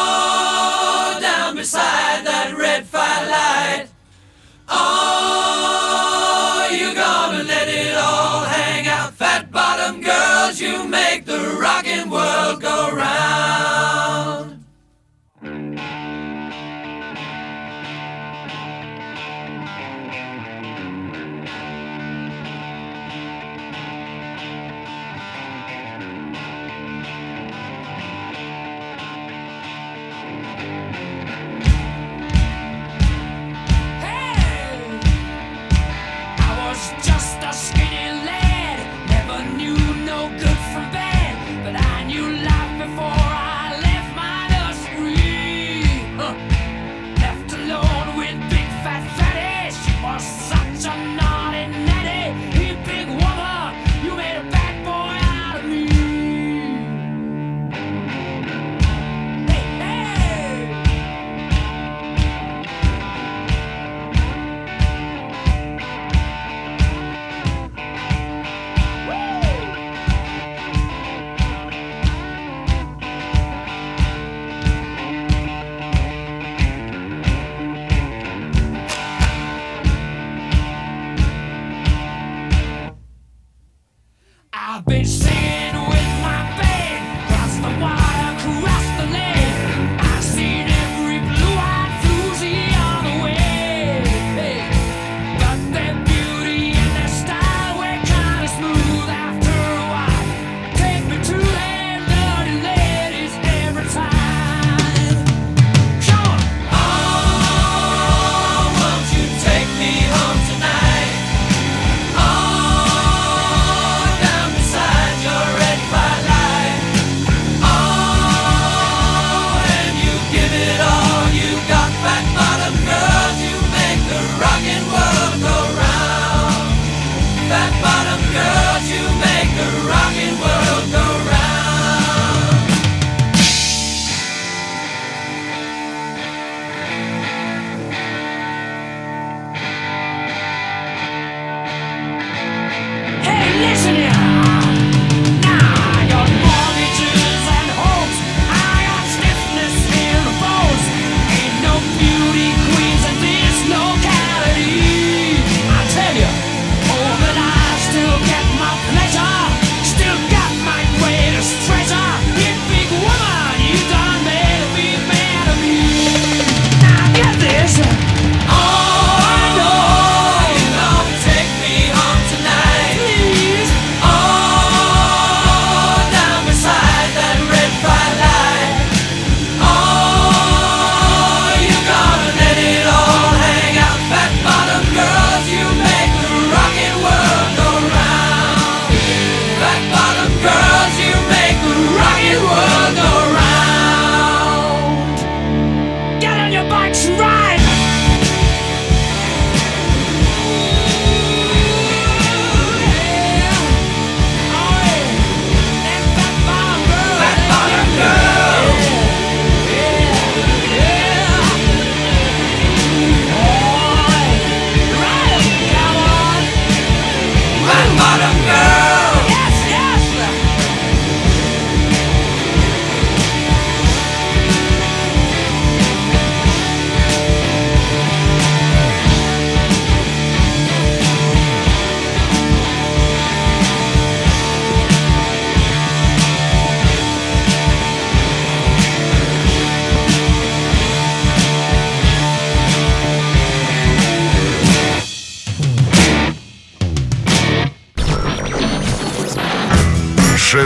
Oh, 4.68 4.95
was 36.76 37.06
just 37.06 37.42
a 37.42 37.52
skinny 37.52 37.85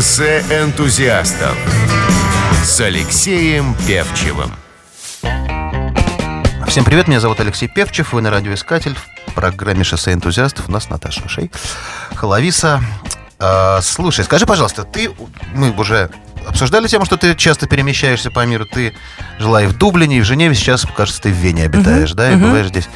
Шоссе 0.01 0.41
энтузиастов 0.49 1.55
с 2.65 2.81
Алексеем 2.81 3.77
Певчевым. 3.87 4.51
Всем 6.67 6.87
привет, 6.87 7.07
меня 7.07 7.21
зовут 7.21 7.39
Алексей 7.41 7.69
Певчев, 7.69 8.15
вы 8.15 8.23
на 8.23 8.31
радиоискатель 8.31 8.97
в 9.27 9.35
программе 9.35 9.85
«Шоссе 9.85 10.15
энтузиастов». 10.15 10.71
У 10.71 10.73
нас 10.73 10.89
Наташа 10.89 11.29
Шей, 11.29 11.51
Холовиса. 12.15 12.81
А, 13.39 13.83
слушай, 13.83 14.25
скажи, 14.25 14.47
пожалуйста, 14.47 14.85
ты, 14.85 15.11
мы 15.55 15.71
уже 15.73 16.09
обсуждали 16.49 16.89
тему, 16.89 17.05
что 17.05 17.19
ты 17.19 17.35
часто 17.35 17.67
перемещаешься 17.67 18.31
по 18.31 18.47
миру. 18.47 18.65
Ты 18.65 18.95
жила 19.39 19.63
и 19.63 19.67
в 19.67 19.77
Дублине, 19.77 20.17
и 20.17 20.21
в 20.23 20.25
Женеве, 20.25 20.55
сейчас, 20.55 20.87
кажется, 20.97 21.21
ты 21.21 21.29
в 21.31 21.37
Вене 21.37 21.65
обитаешь, 21.65 22.13
да, 22.13 22.33
и 22.33 22.37
бываешь 22.37 22.69
здесь 22.69 22.89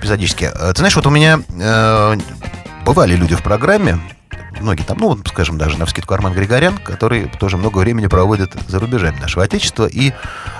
периодически. 0.00 0.48
А, 0.54 0.72
Ты 0.72 0.78
знаешь, 0.78 0.94
вот 0.94 1.08
у 1.08 1.10
меня 1.10 1.40
э, 1.58 2.16
бывали 2.84 3.16
люди 3.16 3.34
в 3.34 3.42
программе, 3.42 3.98
многие 4.62 4.82
там, 4.82 4.98
ну, 4.98 5.08
вот, 5.08 5.28
скажем, 5.28 5.58
даже 5.58 5.78
на 5.78 5.86
вскидку 5.86 6.14
Арман 6.14 6.32
Григорян, 6.32 6.78
который 6.78 7.30
тоже 7.40 7.56
много 7.56 7.78
времени 7.78 8.06
проводит 8.06 8.52
за 8.68 8.78
рубежами 8.78 9.18
нашего 9.20 9.44
Отечества, 9.44 9.86
и 9.86 10.12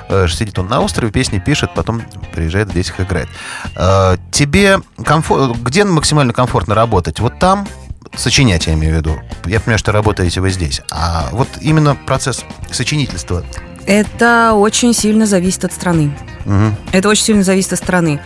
э, 0.08 0.28
сидит 0.28 0.58
он 0.58 0.68
на 0.68 0.80
острове, 0.80 1.10
песни 1.12 1.38
пишет, 1.38 1.70
потом 1.74 2.02
приезжает 2.32 2.70
здесь 2.70 2.88
их 2.88 3.00
играет. 3.00 3.28
Э, 3.76 4.16
тебе 4.30 4.80
комфор- 4.98 5.56
где 5.62 5.84
максимально 5.84 6.32
комфортно 6.32 6.74
работать? 6.74 7.20
Вот 7.20 7.38
там, 7.38 7.66
сочинять 8.14 8.66
я 8.66 8.74
имею 8.74 8.94
в 8.94 8.96
виду. 8.98 9.20
Я 9.46 9.60
понимаю, 9.60 9.78
что 9.78 9.92
работаете 9.92 10.40
вы 10.40 10.50
здесь. 10.50 10.80
А 10.90 11.28
вот 11.32 11.48
именно 11.60 11.94
процесс 11.94 12.44
сочинительства. 12.70 13.44
Это 13.86 14.52
очень 14.54 14.94
сильно 14.94 15.26
зависит 15.26 15.64
от 15.64 15.72
страны. 15.72 16.16
Мгм. 16.44 16.76
Это 16.92 17.08
очень 17.08 17.24
сильно 17.24 17.42
зависит 17.42 17.72
от 17.72 17.78
страны. 17.78 18.20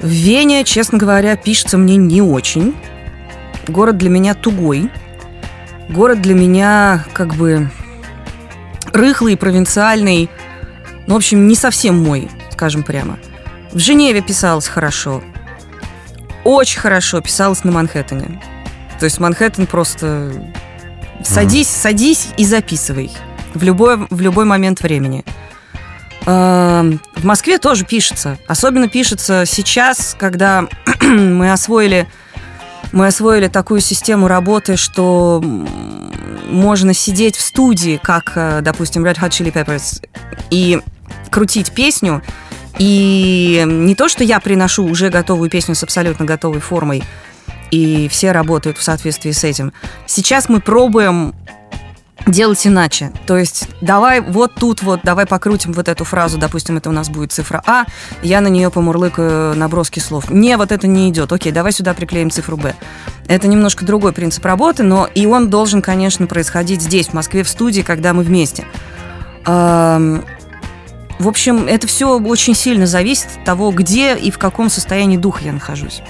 В 0.00 0.08
Вене, 0.08 0.64
честно 0.64 0.98
говоря, 0.98 1.36
пишется 1.36 1.78
мне 1.78 1.96
не 1.96 2.20
очень. 2.20 2.74
Город 3.68 3.96
для 3.96 4.10
меня 4.10 4.34
тугой. 4.34 4.90
Город 5.88 6.20
для 6.20 6.34
меня 6.34 7.04
как 7.12 7.34
бы 7.34 7.70
рыхлый, 8.92 9.36
провинциальный. 9.36 10.30
Ну, 11.06 11.14
в 11.14 11.16
общем, 11.18 11.46
не 11.46 11.54
совсем 11.54 12.02
мой, 12.02 12.30
скажем 12.50 12.82
прямо. 12.82 13.18
В 13.72 13.78
Женеве 13.78 14.20
писалось 14.20 14.68
хорошо. 14.68 15.22
Очень 16.44 16.80
хорошо 16.80 17.20
писалось 17.20 17.64
на 17.64 17.72
Манхэттене. 17.72 18.40
То 18.98 19.04
есть 19.04 19.18
Манхэттен 19.20 19.66
просто... 19.66 20.32
Садись, 21.24 21.68
садись 21.68 22.28
и 22.36 22.44
записывай. 22.44 23.10
В 23.54 23.62
любой, 23.62 24.06
в 24.10 24.20
любой 24.20 24.44
момент 24.44 24.80
времени. 24.80 25.24
Эм, 26.26 27.00
В 27.16 27.24
Москве 27.24 27.58
тоже 27.58 27.84
пишется. 27.84 28.38
Особенно 28.46 28.88
пишется 28.88 29.44
сейчас, 29.46 30.16
когда 30.18 30.66
мы 31.02 31.52
освоили, 31.52 32.08
мы 32.92 33.06
освоили 33.06 33.48
такую 33.48 33.80
систему 33.80 34.28
работы, 34.28 34.76
что 34.76 35.42
можно 36.48 36.94
сидеть 36.94 37.36
в 37.36 37.40
студии, 37.40 37.98
как, 38.02 38.32
э, 38.34 38.60
допустим, 38.62 39.04
Red 39.04 39.18
Hot 39.18 39.30
Chili 39.30 39.52
Peppers, 39.52 40.06
и 40.50 40.80
крутить 41.30 41.72
песню. 41.72 42.22
И 42.78 43.64
не 43.66 43.94
то, 43.94 44.08
что 44.08 44.24
я 44.24 44.40
приношу 44.40 44.84
уже 44.84 45.08
готовую 45.08 45.50
песню 45.50 45.74
с 45.74 45.82
абсолютно 45.82 46.24
готовой 46.24 46.60
формой, 46.60 47.02
и 47.70 48.08
все 48.08 48.32
работают 48.32 48.78
в 48.78 48.82
соответствии 48.82 49.30
с 49.30 49.44
этим. 49.44 49.72
Сейчас 50.06 50.48
мы 50.48 50.60
пробуем 50.60 51.34
делать 52.26 52.66
иначе. 52.66 53.12
То 53.26 53.36
есть 53.36 53.68
давай 53.80 54.20
вот 54.20 54.54
тут 54.54 54.82
вот, 54.82 55.00
давай 55.02 55.26
покрутим 55.26 55.72
вот 55.72 55.88
эту 55.88 56.04
фразу, 56.04 56.38
допустим, 56.38 56.76
это 56.76 56.88
у 56.88 56.92
нас 56.92 57.08
будет 57.08 57.32
цифра 57.32 57.62
А, 57.66 57.84
я 58.22 58.40
на 58.40 58.48
нее 58.48 58.70
помурлыкаю 58.70 59.56
наброски 59.56 59.98
слов. 59.98 60.30
Не, 60.30 60.56
вот 60.56 60.72
это 60.72 60.86
не 60.86 61.10
идет. 61.10 61.32
Окей, 61.32 61.52
давай 61.52 61.72
сюда 61.72 61.94
приклеим 61.94 62.30
цифру 62.30 62.56
Б. 62.56 62.74
Это 63.26 63.48
немножко 63.48 63.84
другой 63.84 64.12
принцип 64.12 64.44
работы, 64.44 64.82
но 64.82 65.06
и 65.06 65.26
он 65.26 65.50
должен, 65.50 65.82
конечно, 65.82 66.26
происходить 66.26 66.82
здесь, 66.82 67.08
в 67.08 67.14
Москве, 67.14 67.42
в 67.42 67.48
студии, 67.48 67.82
когда 67.82 68.12
мы 68.12 68.22
вместе. 68.22 68.66
В 69.44 71.28
общем, 71.28 71.66
это 71.68 71.86
все 71.86 72.18
очень 72.18 72.54
сильно 72.54 72.86
зависит 72.86 73.28
от 73.36 73.44
того, 73.44 73.70
где 73.70 74.16
и 74.16 74.30
в 74.30 74.38
каком 74.38 74.68
состоянии 74.68 75.16
духа 75.16 75.44
я 75.44 75.52
нахожусь. 75.52 76.02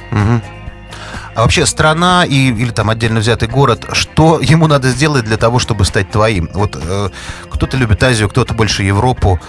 А 1.35 1.43
вообще 1.43 1.65
страна 1.65 2.25
и, 2.27 2.53
или 2.53 2.71
там 2.71 2.91
отдельно 2.91 3.21
взятый 3.21 3.49
город, 3.49 3.87
что 3.93 4.41
ему 4.41 4.67
надо 4.67 4.91
сделать 4.91 5.25
для 5.25 5.39
того, 5.39 5.59
чтобы 5.59 5.85
стать 5.85 6.11
твоим? 6.11 6.51
Вот 6.53 6.77
э, 6.77 7.09
кто-то 7.49 7.77
любит 7.77 8.03
Азию, 8.03 8.29
кто-то 8.29 8.53
больше 8.53 8.83
Европу. 8.83 9.41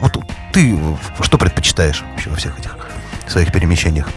Вот 0.00 0.16
ты 0.52 0.78
что 1.20 1.38
предпочитаешь 1.38 2.04
вообще 2.12 2.30
во 2.30 2.36
всех 2.36 2.58
этих 2.58 2.76
своих 3.26 3.52
перемещениях? 3.52 4.08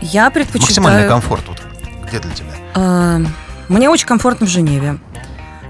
Я 0.00 0.30
предпочитаю... 0.30 0.66
Максимальный 0.66 1.08
комфорт 1.08 1.44
вот. 1.46 1.62
Где 2.08 2.18
для 2.18 2.32
тебя? 2.32 2.50
А, 2.74 3.20
Мне 3.68 3.88
очень 3.88 4.06
комфортно 4.06 4.46
в 4.46 4.50
Женеве. 4.50 4.98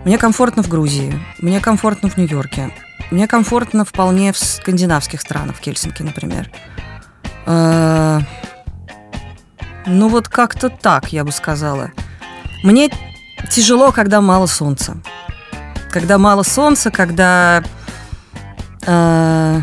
Мне 0.05 0.17
комфортно 0.17 0.63
в 0.63 0.69
Грузии. 0.69 1.21
Мне 1.39 1.61
комфортно 1.61 2.09
в 2.09 2.17
Нью-Йорке. 2.17 2.71
Мне 3.11 3.29
комфортно 3.29 3.85
вполне 3.85 4.33
в 4.33 4.39
скандинавских 4.39 5.21
странах, 5.21 5.57
в 5.57 5.61
Хельсинки, 5.61 6.03
например. 6.03 6.51
А, 7.45 8.21
Ну 9.87 10.09
вот 10.09 10.29
как-то 10.29 10.69
так, 10.69 11.13
я 11.13 11.25
бы 11.25 11.33
сказала. 11.33 11.91
Мне 12.63 12.91
тяжело, 13.51 13.93
когда 13.93 14.21
мало 14.21 14.47
солнца. 14.47 14.97
Когда 15.91 16.19
мало 16.19 16.43
солнца, 16.43 16.91
когда 16.91 17.63
а, 18.87 19.63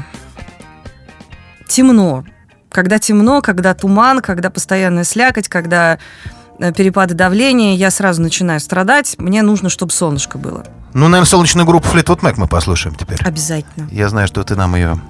темно. 1.67 2.23
Когда 2.69 2.99
темно, 2.99 3.41
когда 3.41 3.73
туман, 3.73 4.21
когда 4.21 4.49
постоянная 4.49 5.03
слякоть, 5.03 5.47
когда 5.47 5.97
э, 6.59 6.71
перепады 6.71 7.15
давления, 7.15 7.75
я 7.75 7.89
сразу 7.89 8.21
начинаю 8.21 8.59
страдать. 8.59 9.15
Мне 9.17 9.41
нужно, 9.41 9.69
чтобы 9.69 9.91
солнышко 9.91 10.37
было. 10.37 10.63
Ну, 10.93 11.07
наверное, 11.07 11.25
солнечную 11.25 11.65
группу 11.65 11.87
Fleetwood 11.87 12.19
Mac 12.19 12.35
мы 12.37 12.47
послушаем 12.47 12.95
теперь. 12.95 13.17
Обязательно. 13.25 13.87
Я 13.91 14.09
знаю, 14.09 14.27
что 14.27 14.43
ты 14.43 14.55
нам 14.55 14.75
ее 14.75 15.01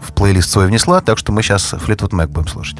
в 0.00 0.12
плейлист 0.12 0.50
свой 0.50 0.68
внесла, 0.68 1.00
так 1.00 1.18
что 1.18 1.32
мы 1.32 1.42
сейчас 1.42 1.72
Fleetwood 1.74 2.10
Mac 2.10 2.28
будем 2.28 2.48
слушать. 2.48 2.78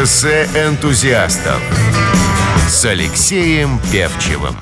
Шоссе 0.00 0.46
энтузиастов 0.54 1.60
с 2.66 2.86
Алексеем 2.86 3.78
Певчевым. 3.92 4.56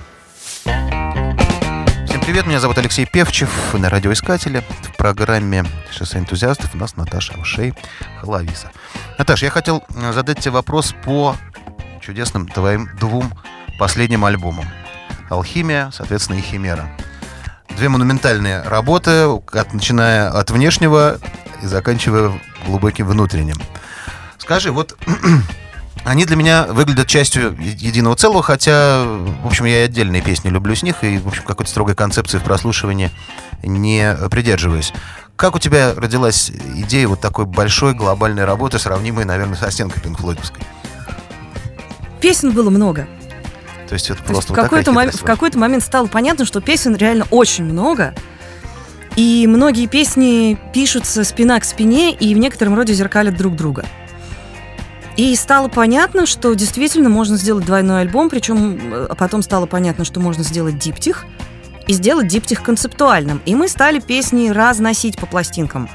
Всем 0.64 2.20
привет, 2.22 2.46
меня 2.46 2.59
зовут 2.59 2.77
Алексей 2.79 3.07
Певчев, 3.07 3.48
вы 3.72 3.79
на 3.79 3.88
радиоискателе. 3.88 4.64
В 4.83 4.96
программе 4.96 5.64
«Шоссе 5.96 6.18
энтузиастов» 6.18 6.74
у 6.74 6.79
нас 6.79 6.96
Наташа 6.96 7.35
Ушей 7.38 7.72
Халависа. 8.20 8.72
Наташа, 9.16 9.44
я 9.44 9.53
хотел 9.53 9.85
э, 9.94 10.12
задать 10.12 10.40
тебе 10.40 10.51
вопрос 10.51 10.92
по 11.05 11.37
чудесным 12.01 12.48
твоим 12.48 12.90
двум 12.98 13.33
последним 13.79 14.24
альбомам. 14.24 14.66
«Алхимия», 15.31 15.92
соответственно, 15.92 16.38
и 16.38 16.42
«Химера». 16.42 16.90
Две 17.77 17.88
монументальные 17.88 18.62
работы, 18.62 19.27
от- 19.53 19.72
начиная 19.72 20.31
от 20.31 20.51
внешнего 20.51 21.20
и 21.62 21.66
заканчивая 21.66 22.33
глубоким 22.66 23.07
внутренним. 23.07 23.57
Скажи, 24.38 24.72
вот 24.72 24.96
они 26.05 26.24
для 26.24 26.37
меня 26.37 26.66
выглядят 26.68 27.07
частью 27.07 27.57
единого 27.61 28.16
целого, 28.16 28.42
хотя, 28.42 29.05
в 29.42 29.46
общем, 29.46 29.64
я 29.66 29.83
и 29.83 29.85
отдельные 29.85 30.22
песни 30.22 30.48
люблю 30.48 30.74
с 30.74 30.83
них, 30.83 31.03
и, 31.05 31.18
в 31.18 31.29
общем, 31.29 31.44
какой-то 31.44 31.70
строгой 31.70 31.94
концепции 31.94 32.38
в 32.38 32.42
прослушивании 32.42 33.11
не 33.62 34.16
придерживаюсь. 34.31 34.92
Как 35.37 35.55
у 35.55 35.59
тебя 35.59 35.94
родилась 35.94 36.51
идея 36.77 37.07
вот 37.09 37.20
такой 37.20 37.46
большой 37.46 37.94
глобальной 37.94 38.44
работы, 38.44 38.79
сравнимой, 38.79 39.24
наверное, 39.24 39.57
со 39.57 39.70
стенкой 39.70 40.03
Пинкфлойдовской? 40.03 40.62
Песен 42.20 42.51
было 42.51 42.70
много. 42.70 43.07
То 43.88 43.94
есть 43.94 44.11
это 44.11 44.16
То 44.16 44.22
есть 44.22 44.27
просто 44.27 44.53
в 44.53 44.57
вот 44.57 44.62
какой-то, 44.62 44.87
такая 44.87 44.94
мо- 44.94 45.03
хитрость 45.03 45.22
в 45.22 45.27
какой-то 45.27 45.59
момент 45.59 45.85
стало 45.85 46.07
понятно, 46.09 46.44
что 46.44 46.61
песен 46.61 46.96
реально 46.96 47.27
очень 47.31 47.64
много. 47.64 48.14
И 49.16 49.46
многие 49.48 49.87
песни 49.87 50.59
пишутся 50.74 51.24
спина 51.24 51.59
к 51.59 51.64
спине 51.64 52.12
и 52.12 52.35
в 52.35 52.38
некотором 52.38 52.74
роде 52.74 52.92
зеркалят 52.92 53.37
друг 53.37 53.57
друга. 53.57 53.85
И 55.18 55.35
стало 55.35 55.66
понятно, 55.66 56.26
что 56.26 56.54
действительно 56.54 57.09
можно 57.09 57.37
сделать 57.37 57.66
двойной 57.66 58.02
альбом, 58.02 58.31
причем 58.31 58.78
э, 58.81 59.09
потом 59.18 59.42
стало 59.42 59.66
понятно, 59.66 60.04
что 60.04 60.20
можно 60.20 60.44
сделать 60.44 60.78
диптих 60.78 61.26
и 61.88 61.92
сделать 61.92 62.28
диптих 62.28 62.62
концептуальным. 62.62 63.42
И 63.44 63.57
мы 63.57 63.66
стали 63.66 63.98
песни 63.98 64.50
разносить 64.50 65.18
по 65.18 65.26
пластинкам. 65.26 65.90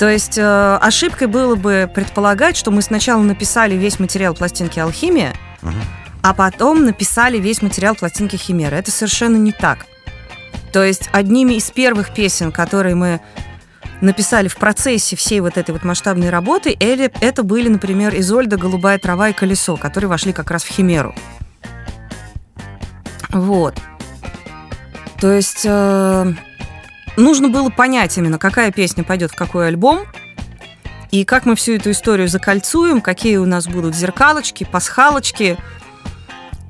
То 0.00 0.08
есть 0.08 0.38
э, 0.38 0.78
ошибкой 0.82 1.28
было 1.28 1.54
бы 1.54 1.88
предполагать, 1.94 2.56
что 2.56 2.72
мы 2.72 2.82
сначала 2.82 3.22
написали 3.22 3.76
весь 3.76 4.00
материал 4.00 4.34
пластинки 4.34 4.80
«Алхимия», 4.80 5.32
Мгм. 5.62 5.80
а 6.22 6.34
потом 6.34 6.84
написали 6.84 7.38
весь 7.38 7.62
материал 7.62 7.94
пластинки 7.94 8.34
«Химера». 8.34 8.74
Это 8.74 8.90
совершенно 8.90 9.36
не 9.36 9.52
так. 9.52 9.86
То 10.72 10.82
есть 10.82 11.08
одними 11.12 11.54
из 11.54 11.70
первых 11.70 12.12
песен, 12.12 12.50
которые 12.50 12.96
мы 12.96 13.20
написали 14.00 14.48
в 14.48 14.56
процессе 14.56 15.16
всей 15.16 15.40
вот 15.40 15.56
этой 15.56 15.72
вот 15.72 15.84
масштабной 15.84 16.30
работы, 16.30 16.76
эли- 16.78 17.12
это 17.20 17.42
были, 17.42 17.68
например, 17.68 18.14
«Изольда», 18.18 18.56
«Голубая 18.56 18.98
трава» 18.98 19.30
и 19.30 19.32
«Колесо», 19.32 19.76
которые 19.76 20.08
вошли 20.08 20.32
как 20.32 20.50
раз 20.50 20.64
в 20.64 20.68
«Химеру». 20.68 21.14
Вот. 23.30 23.74
То 25.20 25.32
есть 25.32 25.62
э, 25.64 26.32
нужно 27.16 27.48
было 27.48 27.70
понять 27.70 28.16
именно, 28.18 28.38
какая 28.38 28.70
песня 28.70 29.02
пойдет 29.02 29.32
в 29.32 29.36
какой 29.36 29.68
альбом, 29.68 30.00
и 31.10 31.24
как 31.24 31.46
мы 31.46 31.56
всю 31.56 31.72
эту 31.72 31.90
историю 31.90 32.28
закольцуем, 32.28 33.00
какие 33.00 33.36
у 33.36 33.46
нас 33.46 33.66
будут 33.66 33.94
зеркалочки, 33.94 34.64
пасхалочки, 34.64 35.56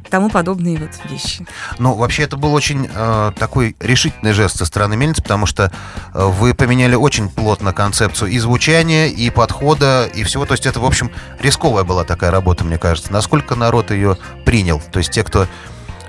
тому 0.08 0.30
подобные 0.30 0.78
вот 0.78 0.90
вещи. 1.10 1.46
Ну, 1.78 1.94
вообще, 1.94 2.24
это 2.24 2.36
был 2.36 2.54
очень 2.54 2.88
э, 2.92 3.32
такой 3.38 3.76
решительный 3.80 4.32
жест 4.32 4.58
со 4.58 4.64
стороны 4.64 4.96
мельницы, 4.96 5.22
потому 5.22 5.46
что 5.46 5.72
э, 6.14 6.24
вы 6.24 6.54
поменяли 6.54 6.94
очень 6.94 7.28
плотно 7.28 7.72
концепцию 7.72 8.30
и 8.30 8.38
звучания, 8.38 9.06
и 9.06 9.30
подхода, 9.30 10.08
и 10.14 10.22
всего. 10.24 10.46
То 10.46 10.52
есть 10.52 10.66
это, 10.66 10.80
в 10.80 10.84
общем, 10.84 11.10
рисковая 11.40 11.84
была 11.84 12.04
такая 12.04 12.30
работа, 12.30 12.64
мне 12.64 12.78
кажется. 12.78 13.12
Насколько 13.12 13.54
народ 13.54 13.90
ее 13.90 14.16
принял? 14.44 14.80
То 14.92 14.98
есть 14.98 15.10
те, 15.10 15.22
кто... 15.24 15.46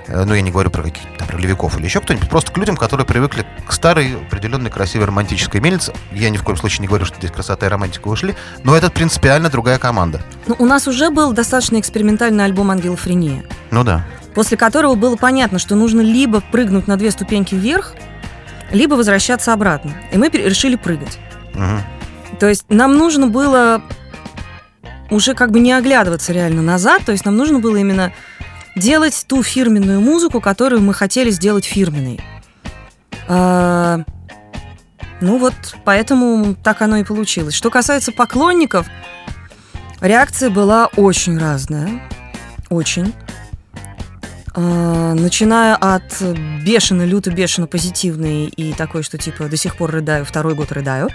э, 0.08 0.24
ну, 0.24 0.34
я 0.34 0.40
не 0.40 0.50
говорю 0.50 0.70
про 0.70 0.82
каких-то 0.82 1.24
про 1.24 1.38
левиков 1.38 1.76
или 1.78 1.84
еще 1.84 2.00
кто-нибудь, 2.00 2.28
просто 2.28 2.52
к 2.52 2.58
людям, 2.58 2.76
которые 2.76 3.06
привыкли 3.06 3.46
к 3.66 3.72
старой, 3.72 4.16
определенной, 4.16 4.70
красивой 4.70 5.06
романтической 5.06 5.60
мельнице. 5.60 5.92
Я 6.12 6.30
ни 6.30 6.36
в 6.36 6.42
коем 6.42 6.56
случае 6.56 6.82
не 6.82 6.88
говорю, 6.88 7.04
что 7.04 7.16
здесь 7.16 7.30
красота 7.30 7.66
и 7.66 7.68
романтика 7.68 8.08
ушли, 8.08 8.34
но 8.64 8.76
это 8.76 8.90
принципиально 8.90 9.50
другая 9.50 9.78
команда. 9.78 10.22
Ну, 10.46 10.56
у 10.58 10.66
нас 10.66 10.88
уже 10.88 11.10
был 11.10 11.32
достаточно 11.32 11.78
экспериментальный 11.78 12.44
альбом 12.44 12.70
«Ангелофрения», 12.70 13.44
Ну 13.70 13.84
да. 13.84 14.04
после 14.34 14.56
которого 14.56 14.94
было 14.94 15.16
понятно, 15.16 15.58
что 15.58 15.74
нужно 15.76 16.00
либо 16.00 16.40
прыгнуть 16.40 16.86
на 16.88 16.96
две 16.96 17.10
ступеньки 17.10 17.54
вверх, 17.54 17.94
либо 18.72 18.94
возвращаться 18.94 19.52
обратно. 19.52 19.92
И 20.12 20.18
мы 20.18 20.28
решили 20.28 20.76
прыгать. 20.76 21.18
Мгм. 21.54 21.82
То 22.38 22.48
есть 22.48 22.64
нам 22.68 22.96
нужно 22.96 23.26
было 23.26 23.82
уже 25.10 25.34
как 25.34 25.50
бы 25.50 25.60
не 25.60 25.72
оглядываться 25.72 26.32
реально 26.32 26.62
назад, 26.62 27.02
то 27.04 27.12
есть 27.12 27.24
нам 27.24 27.36
нужно 27.36 27.60
было 27.60 27.76
именно 27.76 28.12
делать 28.76 29.24
ту 29.28 29.42
фирменную 29.42 30.00
музыку, 30.00 30.40
которую 30.40 30.82
мы 30.82 30.94
хотели 30.94 31.30
сделать 31.30 31.64
фирменной. 31.64 32.20
А, 33.28 34.00
ну 35.20 35.38
вот, 35.38 35.54
поэтому 35.84 36.54
так 36.54 36.82
оно 36.82 36.96
и 36.96 37.04
получилось. 37.04 37.54
Что 37.54 37.70
касается 37.70 38.12
поклонников, 38.12 38.86
реакция 40.00 40.50
была 40.50 40.86
очень 40.96 41.38
разная. 41.38 42.00
Очень. 42.70 43.12
А, 44.54 45.14
начиная 45.14 45.76
от 45.76 46.20
бешено, 46.64 47.04
люто, 47.04 47.30
бешено 47.30 47.66
позитивной 47.66 48.46
и 48.46 48.72
такой, 48.72 49.02
что 49.02 49.18
типа 49.18 49.48
до 49.48 49.56
сих 49.56 49.76
пор 49.76 49.90
рыдаю, 49.90 50.24
второй 50.24 50.54
год 50.54 50.72
рыдаю, 50.72 51.10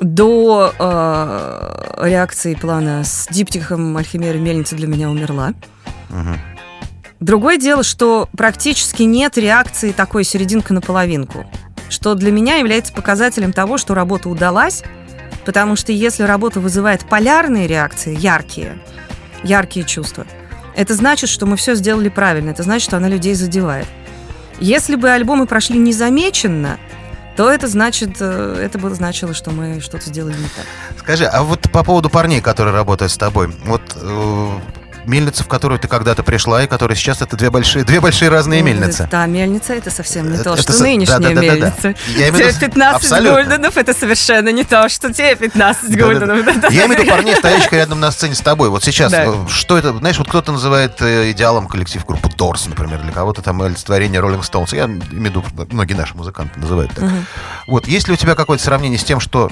до 0.00 0.72
э, 0.78 2.08
реакции 2.08 2.54
плана 2.54 3.02
с 3.04 3.26
диптихом 3.30 3.96
Альхимера 3.96 4.38
Мельница 4.38 4.76
для 4.76 4.86
меня 4.86 5.10
умерла. 5.10 5.54
Мгм. 6.08 6.38
Другое 7.20 7.58
дело, 7.58 7.82
что 7.82 8.28
практически 8.36 9.02
нет 9.02 9.36
реакции 9.38 9.92
такой 9.92 10.24
серединка 10.24 10.72
на 10.72 10.80
половинку, 10.80 11.46
что 11.88 12.14
для 12.14 12.30
меня 12.30 12.56
является 12.56 12.92
показателем 12.92 13.52
того, 13.52 13.76
что 13.76 13.94
работа 13.94 14.28
удалась, 14.28 14.84
потому 15.44 15.74
что 15.74 15.90
если 15.90 16.22
работа 16.22 16.60
вызывает 16.60 17.08
полярные 17.08 17.66
реакции, 17.66 18.16
яркие, 18.16 18.78
яркие 19.42 19.84
чувства, 19.84 20.26
это 20.76 20.94
значит, 20.94 21.28
что 21.28 21.44
мы 21.44 21.56
все 21.56 21.74
сделали 21.74 22.08
правильно, 22.08 22.50
это 22.50 22.62
значит, 22.62 22.84
что 22.84 22.96
она 22.96 23.08
людей 23.08 23.34
задевает. 23.34 23.86
Если 24.60 24.94
бы 24.94 25.10
альбомы 25.10 25.46
прошли 25.46 25.78
незамеченно, 25.78 26.78
то 27.36 27.50
это 27.50 27.68
значит, 27.68 28.16
э, 28.20 28.60
это 28.60 28.78
бы 28.78 28.92
значило, 28.94 29.32
что 29.32 29.50
мы 29.50 29.80
что-то 29.80 30.06
сделали 30.06 30.36
не 30.36 30.48
так. 30.48 30.66
Скажи, 30.98 31.24
а 31.24 31.42
вот 31.42 31.70
по 31.70 31.84
поводу 31.84 32.10
парней, 32.10 32.40
которые 32.40 32.74
работают 32.74 33.12
с 33.12 33.16
тобой, 33.16 33.54
вот 33.64 33.82
э, 33.96 34.50
мельница, 35.08 35.42
в 35.42 35.48
которую 35.48 35.78
ты 35.80 35.88
когда-то 35.88 36.22
пришла, 36.22 36.62
и 36.62 36.66
которая 36.66 36.96
сейчас 36.96 37.22
это 37.22 37.36
две 37.36 37.50
большие, 37.50 37.84
две 37.84 38.00
большие 38.00 38.28
разные 38.30 38.62
мельницы. 38.62 39.08
Да, 39.10 39.26
мельница 39.26 39.74
это 39.74 39.90
совсем 39.90 40.30
не 40.30 40.36
то, 40.38 40.52
это 40.54 40.62
что 40.62 40.72
со- 40.72 40.82
нынешняя 40.84 41.18
мельница. 41.34 41.94
Я 42.16 42.28
имею 42.28 42.34
в 42.34 42.38
Те 42.38 42.44
виду- 42.48 42.60
15 42.60 43.02
абсолютно. 43.02 43.42
гульденов 43.42 43.76
это 43.76 43.94
совершенно 43.94 44.50
не 44.50 44.64
то, 44.64 44.88
что 44.88 45.12
те 45.12 45.34
15 45.34 45.90
Да-да-да. 45.96 46.26
гульденов. 46.34 46.70
Я 46.72 46.86
имею 46.86 46.98
в 47.00 47.02
виду 47.02 47.10
парней, 47.10 47.34
стоящих 47.36 47.72
рядом 47.72 48.00
на 48.00 48.10
сцене 48.12 48.34
с 48.34 48.40
тобой. 48.40 48.68
Вот 48.68 48.84
сейчас, 48.84 49.10
Да. 49.10 49.24
э, 49.26 49.34
что 49.48 49.78
это, 49.78 49.92
знаешь, 49.96 50.18
вот 50.18 50.28
кто-то 50.28 50.52
называет 50.52 51.00
э, 51.00 51.30
идеалом 51.32 51.66
коллектив 51.68 52.04
группу 52.04 52.28
Дорс, 52.36 52.66
например, 52.66 53.00
для 53.02 53.12
кого-то 53.12 53.42
там 53.42 53.60
олицетворение 53.62 54.20
Роллинг 54.20 54.44
Стоунс. 54.44 54.72
Я 54.72 54.84
имею 54.84 55.00
в 55.02 55.12
виду, 55.12 55.44
многие 55.70 55.94
наши 55.94 56.14
музыканты 56.16 56.60
называют 56.60 56.92
так. 56.94 57.04
Вот, 57.66 57.86
есть 57.88 58.06
ли 58.08 58.14
у 58.14 58.16
тебя 58.16 58.34
какое-то 58.34 58.62
сравнение 58.62 58.98
с 58.98 59.04
тем, 59.04 59.20
что 59.20 59.50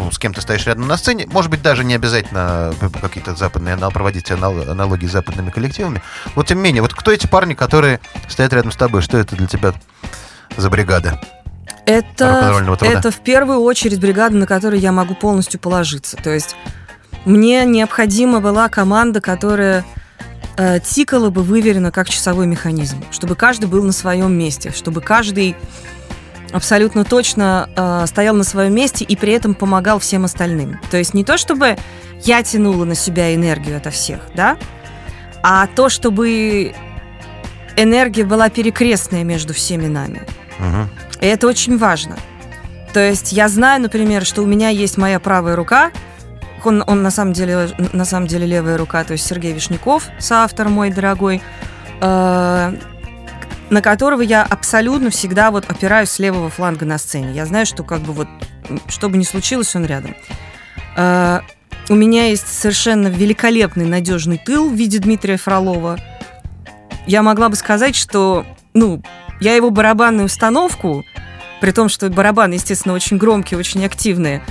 ну, 0.00 0.10
с 0.10 0.18
кем 0.18 0.32
ты 0.32 0.40
стоишь 0.40 0.66
рядом 0.66 0.88
на 0.88 0.96
сцене, 0.96 1.26
может 1.30 1.50
быть, 1.50 1.62
даже 1.62 1.84
не 1.84 1.94
обязательно 1.94 2.74
э, 2.80 2.88
какие-то 3.00 3.34
западные, 3.34 3.76
проводить 3.76 4.30
анал- 4.30 4.68
аналогии 4.68 5.06
с 5.06 5.12
западными 5.12 5.50
коллективами. 5.50 6.02
Вот, 6.34 6.46
тем 6.46 6.58
не 6.58 6.64
менее, 6.64 6.82
вот 6.82 6.94
кто 6.94 7.12
эти 7.12 7.26
парни, 7.26 7.54
которые 7.54 8.00
стоят 8.28 8.52
рядом 8.52 8.72
с 8.72 8.76
тобой? 8.76 9.02
Что 9.02 9.18
это 9.18 9.36
для 9.36 9.46
тебя 9.46 9.74
за 10.56 10.70
бригада? 10.70 11.20
Это, 11.86 12.64
это 12.80 13.10
в 13.10 13.20
первую 13.20 13.60
очередь 13.60 14.00
бригада, 14.00 14.36
на 14.36 14.46
которую 14.46 14.80
я 14.80 14.92
могу 14.92 15.14
полностью 15.14 15.60
положиться. 15.60 16.16
То 16.16 16.30
есть 16.30 16.56
мне 17.24 17.64
необходима 17.64 18.40
была 18.40 18.68
команда, 18.68 19.20
которая 19.20 19.84
э, 20.56 20.78
тикала 20.80 21.30
бы 21.30 21.42
выверенно 21.42 21.90
как 21.90 22.08
часовой 22.08 22.46
механизм, 22.46 23.02
чтобы 23.10 23.34
каждый 23.34 23.66
был 23.66 23.82
на 23.82 23.92
своем 23.92 24.32
месте, 24.32 24.72
чтобы 24.72 25.00
каждый 25.00 25.56
абсолютно 26.52 27.04
точно 27.04 27.68
э, 27.74 28.06
стоял 28.06 28.34
на 28.34 28.44
своем 28.44 28.74
месте 28.74 29.04
и 29.04 29.16
при 29.16 29.32
этом 29.32 29.54
помогал 29.54 29.98
всем 29.98 30.24
остальным. 30.24 30.80
То 30.90 30.96
есть 30.96 31.14
не 31.14 31.24
то, 31.24 31.36
чтобы 31.38 31.76
я 32.24 32.42
тянула 32.42 32.84
на 32.84 32.94
себя 32.94 33.34
энергию 33.34 33.76
ото 33.76 33.90
всех, 33.90 34.20
да, 34.34 34.56
а 35.42 35.66
то, 35.68 35.88
чтобы 35.88 36.74
энергия 37.76 38.24
была 38.24 38.48
перекрестная 38.50 39.24
между 39.24 39.54
всеми 39.54 39.86
нами. 39.86 40.22
Мгм. 40.58 40.90
И 41.20 41.26
это 41.26 41.46
очень 41.46 41.78
важно. 41.78 42.16
То 42.92 43.00
есть 43.00 43.32
я 43.32 43.48
знаю, 43.48 43.80
например, 43.80 44.24
что 44.24 44.42
у 44.42 44.46
меня 44.46 44.68
есть 44.68 44.98
моя 44.98 45.20
правая 45.20 45.56
рука, 45.56 45.92
он, 46.64 46.84
он 46.86 47.02
на, 47.02 47.10
самом 47.10 47.32
деле, 47.32 47.70
на 47.92 48.04
самом 48.04 48.26
деле 48.26 48.46
левая 48.46 48.76
рука, 48.76 49.02
то 49.04 49.12
есть 49.12 49.26
Сергей 49.26 49.52
Вишняков, 49.52 50.08
соавтор 50.18 50.68
мой 50.68 50.90
дорогой, 50.90 51.40
э, 52.00 52.74
на 53.70 53.82
которого 53.82 54.20
я 54.20 54.42
абсолютно 54.42 55.10
всегда 55.10 55.50
вот 55.50 55.70
опираюсь 55.70 56.10
с 56.10 56.18
левого 56.18 56.50
фланга 56.50 56.84
на 56.84 56.98
сцене. 56.98 57.32
Я 57.32 57.46
знаю, 57.46 57.66
что 57.66 57.82
как 57.84 58.00
бы 58.00 58.12
вот, 58.12 58.28
что 58.88 59.08
бы 59.08 59.16
ни 59.16 59.22
случилось, 59.24 59.74
он 59.76 59.86
рядом. 59.86 60.14
Э, 60.96 61.40
У 61.88 61.94
меня 61.94 62.26
есть 62.26 62.46
совершенно 62.46 63.08
великолепный 63.08 63.86
надежный 63.86 64.38
тыл 64.38 64.68
в 64.70 64.74
виде 64.74 64.98
Дмитрия 64.98 65.36
Фролова. 65.36 65.98
Я 67.06 67.22
могла 67.22 67.48
бы 67.48 67.56
сказать, 67.56 67.96
что, 67.96 68.44
ну, 68.74 69.02
я 69.40 69.54
его 69.54 69.70
барабанную 69.70 70.26
установку, 70.26 71.04
при 71.60 71.72
том, 71.72 71.88
что 71.88 72.08
барабаны, 72.08 72.54
естественно, 72.54 72.94
очень 72.94 73.16
громкие, 73.18 73.58
очень 73.58 73.84
активные, 73.84 74.42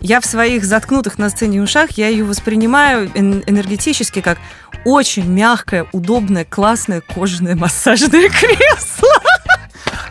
я 0.00 0.20
в 0.20 0.26
своих 0.26 0.64
заткнутых 0.64 1.18
на 1.18 1.30
сцене 1.30 1.62
ушах, 1.62 1.92
я 1.92 2.08
ее 2.08 2.24
воспринимаю 2.24 3.08
эн- 3.14 3.42
энергетически 3.46 4.20
как 4.20 4.38
очень 4.84 5.28
мягкое, 5.28 5.86
удобное, 5.92 6.44
классное 6.44 7.00
кожаное 7.00 7.56
массажное 7.56 8.28
кресло. 8.30 9.08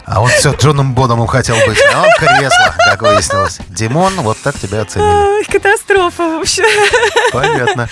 А 0.05 0.21
он 0.21 0.29
все 0.29 0.53
Джоном 0.53 0.93
Боном 0.93 1.25
хотел 1.25 1.55
быть. 1.65 1.79
А 1.93 2.03
он 2.03 2.09
кресло, 2.19 2.75
как 2.77 3.01
выяснилось. 3.01 3.59
Димон, 3.69 4.13
вот 4.17 4.37
так 4.37 4.57
тебя 4.57 4.81
оценили. 4.81 5.43
Катастрофа 5.51 6.37
вообще. 6.37 6.63
Понятно. 7.31 7.89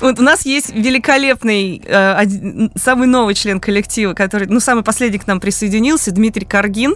Вот 0.00 0.20
у 0.20 0.22
нас 0.22 0.46
есть 0.46 0.72
великолепный, 0.72 1.82
э, 1.84 2.68
самый 2.76 3.08
новый 3.08 3.34
член 3.34 3.58
коллектива, 3.58 4.14
который, 4.14 4.46
ну, 4.46 4.60
самый 4.60 4.84
последний 4.84 5.18
к 5.18 5.26
нам 5.26 5.40
присоединился, 5.40 6.12
Дмитрий 6.12 6.44
Каргин. 6.46 6.94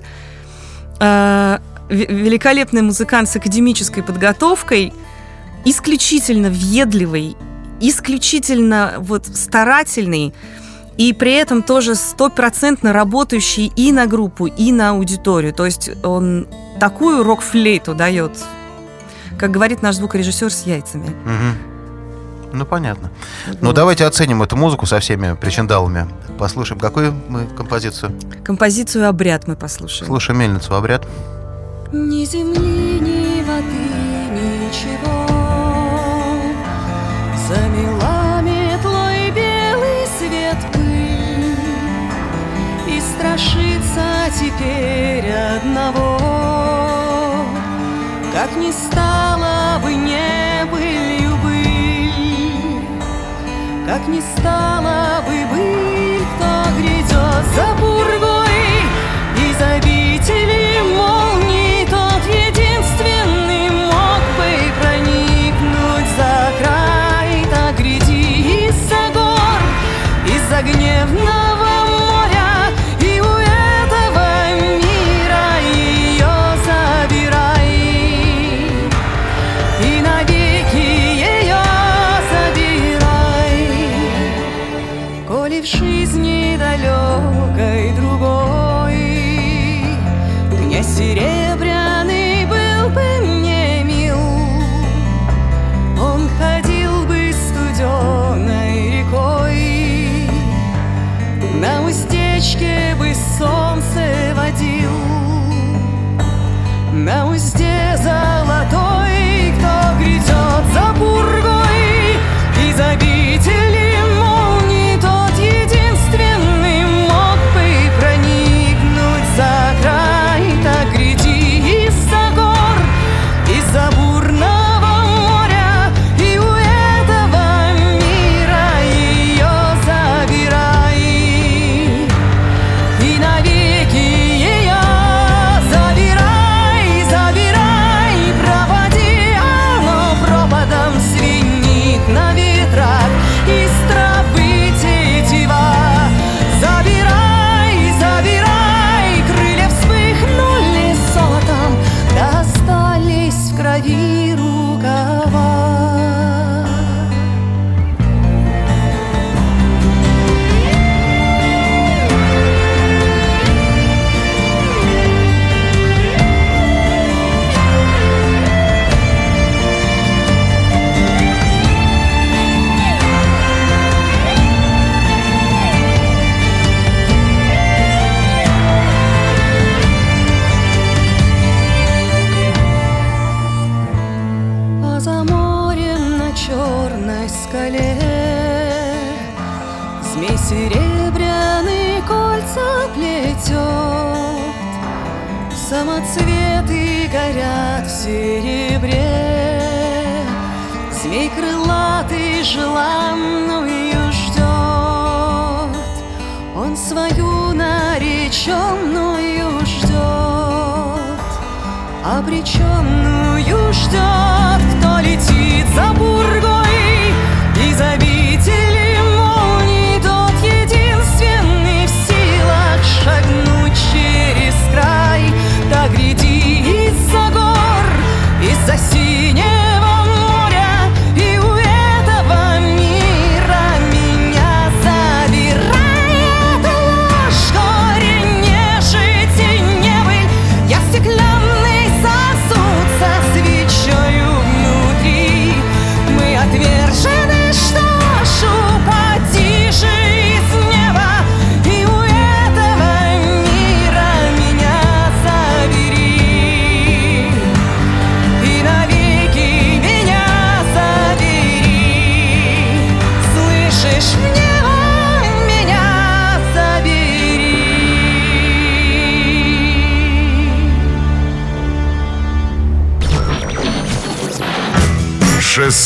Ве- 1.91 2.07
великолепный 2.07 2.83
музыкант 2.83 3.29
с 3.29 3.37
академической 3.37 4.03
подготовкой, 4.03 4.93
исключительно 5.65 6.49
въедливый, 6.49 7.37
исключительно 7.81 8.95
вот 8.99 9.27
старательный, 9.27 10.33
и 10.97 11.13
при 11.13 11.33
этом 11.33 11.63
тоже 11.63 11.95
стопроцентно 11.95 12.93
работающий 12.93 13.73
и 13.75 13.91
на 13.93 14.07
группу, 14.07 14.47
и 14.47 14.71
на 14.73 14.91
аудиторию. 14.91 15.53
То 15.53 15.65
есть 15.67 15.91
он 16.05 16.47
такую 16.79 17.25
рок-флейту 17.25 17.95
дает, 17.95 18.39
как 19.39 19.51
говорит 19.51 19.83
наш 19.83 19.97
звукорежиссер, 19.97 20.51
с 20.53 20.67
яйцами. 20.67 21.07
Мгм. 21.25 21.55
Ну, 22.53 22.65
понятно. 22.67 23.11
Ну, 23.61 23.69
Вот. 23.69 23.77
давайте 23.77 24.05
оценим 24.05 24.43
эту 24.43 24.57
музыку 24.57 24.85
со 24.87 24.99
всеми 25.01 25.37
причиндалами. 25.37 26.07
Послушаем, 26.39 26.81
какую 26.81 27.15
мы 27.29 27.47
композицию? 27.47 28.13
Композицию 28.45 29.09
«Обряд» 29.09 29.47
мы 29.47 29.57
послушаем. 29.57 30.07
Слушаем 30.07 30.41
мельницу 30.41 30.75
обряд. 30.75 31.07
Ни 31.93 32.25
земли, 32.25 33.01
ни 33.01 33.43
воды, 33.43 33.89
ничего. 34.31 35.27
Замела 37.49 38.41
метлой 38.43 39.33
белый 39.33 40.07
свет 40.17 40.57
пыль 40.73 41.57
И 42.87 43.01
страшится 43.01 44.31
теперь 44.39 45.33
одного. 45.33 46.21
Как 48.33 48.57
не 48.57 48.71
стало 48.71 49.81
бы 49.83 49.93
небылью 49.93 51.37
быль 51.43 52.85
Как 53.85 54.07
не 54.07 54.21
стало 54.21 55.25
бы 55.27 55.45
быль, 55.53 55.90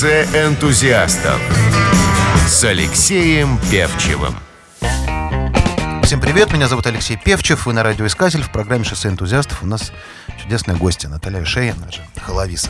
Шоссе 0.05 0.24
энтузиастов 0.34 1.40
с 2.46 2.62
Алексеем 2.62 3.59
Певчевым. 3.70 4.36
Всем 6.02 6.20
привет, 6.20 6.52
меня 6.52 6.68
зовут 6.68 6.86
Алексей 6.86 7.16
Певчев, 7.16 7.64
вы 7.64 7.72
на 7.72 7.82
радиоискатель 7.82 8.42
в 8.42 8.52
программе 8.52 8.84
«Шоссе 8.84 9.09
энтузиастов». 9.09 9.62
У 9.62 9.66
нас 9.66 9.92
чудесная 10.42 10.76
гостья 10.76 11.09
Наталья 11.09 11.40
Вишея, 11.40 11.74
наша 11.82 12.02
Халависа. 12.20 12.68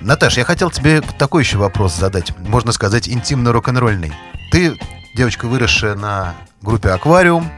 Наташ, 0.00 0.36
я 0.36 0.44
хотел 0.44 0.70
тебе 0.70 1.00
такой 1.18 1.42
еще 1.42 1.58
вопрос 1.58 1.96
задать, 1.96 2.38
можно 2.38 2.70
сказать, 2.70 3.08
интимно-рок-н-ролльный. 3.08 4.12
Ты 4.52 4.78
девочка, 5.16 5.48
выросшая 5.48 5.96
на 5.96 6.36
группе 6.62 6.90
«Аквариум», 6.90 7.50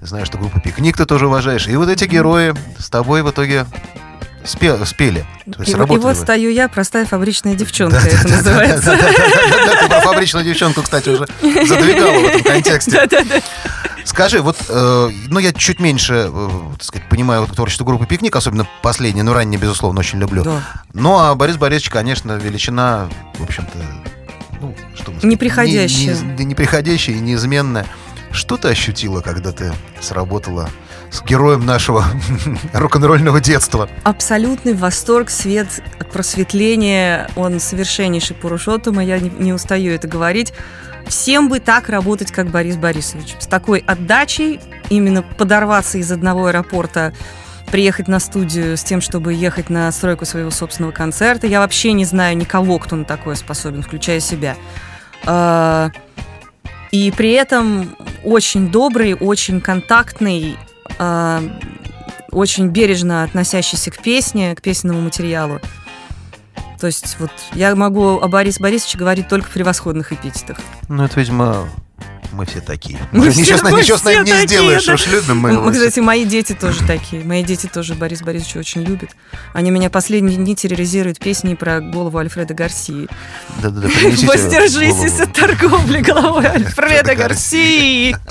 знаю, 0.00 0.26
что 0.26 0.38
группу 0.38 0.60
«Пикник» 0.60 0.96
ты 0.96 1.06
тоже 1.06 1.26
уважаешь, 1.26 1.66
и 1.66 1.74
вот 1.74 1.88
эти 1.88 2.04
герои 2.04 2.54
с 2.78 2.88
тобой 2.88 3.22
в 3.22 3.30
итоге 3.32 3.66
спе- 4.48 4.84
спели. 4.86 5.24
То 5.52 5.60
есть 5.60 5.70
И, 5.70 5.72
и 5.72 5.76
вот 5.76 6.02
вы. 6.02 6.14
стою 6.14 6.50
я, 6.50 6.68
простая 6.68 7.06
фабричная 7.06 7.54
девчонка, 7.54 7.98
это 7.98 8.28
называется. 8.28 8.96
Ты 8.96 9.88
про 9.88 10.00
фабричную 10.00 10.44
девчонку, 10.44 10.82
кстати, 10.82 11.08
уже 11.10 11.26
задвигала 11.66 12.18
в 12.20 12.24
этом 12.24 12.42
контексте. 12.42 13.08
Скажи, 14.04 14.40
вот, 14.40 14.56
э, 14.70 15.10
ну, 15.28 15.38
я 15.38 15.52
чуть 15.52 15.80
меньше, 15.80 16.30
э, 16.32 16.48
так 16.78 16.82
сказать, 16.82 17.08
понимаю 17.10 17.42
вот 17.42 17.54
творчество 17.54 17.84
группы 17.84 18.06
«Пикник», 18.06 18.34
особенно 18.34 18.66
последнее, 18.82 19.22
но 19.22 19.34
раннее, 19.34 19.60
безусловно, 19.60 20.00
очень 20.00 20.18
люблю. 20.18 20.42
Да. 20.44 20.62
Ну, 20.94 21.18
а 21.18 21.34
Борис 21.34 21.56
Борисович, 21.58 21.90
конечно, 21.90 22.32
величина, 22.38 23.08
в 23.38 23.42
общем-то, 23.44 23.76
ну, 24.62 24.74
что 24.94 25.10
мы 25.12 25.18
Неприходящая. 25.28 26.14
не- 26.16 26.38
не- 26.38 26.44
неприходящая 26.46 27.16
и 27.16 27.20
неизменная. 27.20 27.84
Что 28.32 28.56
ты 28.56 28.68
ощутила, 28.68 29.20
когда 29.20 29.52
ты 29.52 29.72
сработала 30.00 30.70
с 31.10 31.22
героем 31.22 31.64
нашего 31.64 32.04
рок-н-ролльного 32.72 33.40
детства? 33.40 33.88
Абсолютный 34.04 34.74
восторг, 34.74 35.30
свет, 35.30 35.68
просветление. 36.12 37.28
Он 37.36 37.60
совершеннейший 37.60 38.36
Пурушоттама, 38.36 39.04
я 39.04 39.18
не, 39.18 39.30
не 39.30 39.52
устаю 39.52 39.92
это 39.92 40.08
говорить. 40.08 40.52
Всем 41.06 41.48
бы 41.48 41.58
так 41.60 41.88
работать, 41.88 42.30
как 42.30 42.48
Борис 42.50 42.76
Борисович. 42.76 43.36
С 43.38 43.46
такой 43.46 43.82
отдачей, 43.86 44.60
именно 44.90 45.22
подорваться 45.22 45.96
из 45.98 46.12
одного 46.12 46.46
аэропорта, 46.46 47.14
приехать 47.70 48.08
на 48.08 48.20
студию 48.20 48.76
с 48.76 48.84
тем, 48.84 49.00
чтобы 49.00 49.32
ехать 49.32 49.70
на 49.70 49.90
стройку 49.92 50.24
своего 50.26 50.50
собственного 50.50 50.92
концерта. 50.92 51.46
Я 51.46 51.60
вообще 51.60 51.92
не 51.92 52.04
знаю 52.04 52.36
никого, 52.36 52.78
кто 52.78 52.96
на 52.96 53.04
такое 53.04 53.34
способен, 53.36 53.82
включая 53.82 54.20
себя. 54.20 54.56
А, 55.24 55.90
И 56.90 57.10
при 57.10 57.32
этом 57.32 57.96
очень 58.24 58.70
добрый, 58.70 59.14
очень 59.14 59.60
контактный, 59.60 60.56
очень 62.30 62.68
бережно 62.68 63.24
относящийся 63.24 63.90
к 63.90 63.98
песне, 63.98 64.54
к 64.54 64.62
песенному 64.62 65.00
материалу. 65.00 65.60
То 66.80 66.86
есть 66.86 67.16
вот 67.18 67.30
я 67.54 67.74
могу 67.74 68.20
о 68.20 68.28
Борисе 68.28 68.62
Борисовиче 68.62 68.98
говорить 68.98 69.28
только 69.28 69.48
в 69.48 69.52
превосходных 69.52 70.12
эпитетах. 70.12 70.58
Ну, 70.88 71.04
это, 71.04 71.18
видимо, 71.18 71.68
мы 72.30 72.46
все 72.46 72.60
такие. 72.60 73.00
Мы 73.10 73.26
ничего, 73.26 73.42
все- 73.42 73.56
нами- 73.64 73.72
мы 73.72 73.80
ничего 73.80 73.96
с 73.98 74.04
нами 74.04 74.16
не 74.18 74.24
такие, 74.30 74.46
сделаешь, 74.46 74.84
да. 74.84 74.94
уж 74.94 75.06
любим 75.08 75.38
мы 75.38 75.50
его. 75.52 75.70
Кстати, 75.72 75.98
мои 75.98 76.24
дети 76.24 76.52
тоже 76.52 76.86
такие. 76.86 77.24
Мои 77.24 77.42
дети 77.42 77.66
тоже 77.66 77.94
Борис 77.94 78.22
Борисовича 78.22 78.60
очень 78.60 78.82
любят. 78.84 79.10
Они 79.54 79.72
меня 79.72 79.90
последние 79.90 80.36
дни 80.36 80.54
терроризируют 80.54 81.18
песней 81.18 81.56
про 81.56 81.80
голову 81.80 82.16
Альфреда 82.18 82.54
Гарсии. 82.54 83.08
Да-да-да, 83.60 83.88
Воздержитесь 84.26 85.18
от 85.20 85.32
торговли 85.32 86.00
головой 86.00 86.46
Альфреда 86.54 87.14
Гарсии. 87.16 88.14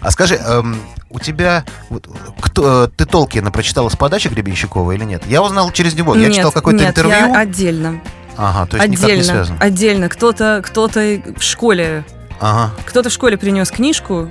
А 0.00 0.12
скажи, 0.12 0.36
эм, 0.36 0.80
у 1.10 1.18
тебя 1.20 1.64
вот, 1.88 2.08
кто, 2.40 2.84
э, 2.84 2.88
ты 2.96 3.04
Толкина 3.06 3.50
прочитала 3.50 3.88
с 3.88 3.96
подачи 3.96 4.28
Гребенщикова 4.28 4.92
или 4.92 5.04
нет? 5.04 5.22
Я 5.26 5.42
узнал 5.42 5.70
через 5.72 5.94
него. 5.94 6.14
Я 6.14 6.28
Нет, 6.28 6.36
читал 6.36 6.52
какое-то 6.52 6.80
нет, 6.80 6.90
интервью. 6.90 7.12
я 7.16 7.38
отдельно. 7.38 8.00
Ага, 8.36 8.66
то 8.66 8.76
есть 8.76 8.88
никак 8.88 9.06
не 9.06 9.12
Отдельно. 9.14 9.24
связано. 9.24 9.58
Отдельно. 9.60 10.08
Кто-то 10.08 10.62
кто-то 10.64 11.20
в 11.36 11.42
школе 11.42 12.04
Ага, 12.40 12.72
Кто-то 12.86 13.08
в 13.10 13.12
школе 13.12 13.36
принес 13.36 13.70
книжку. 13.70 14.30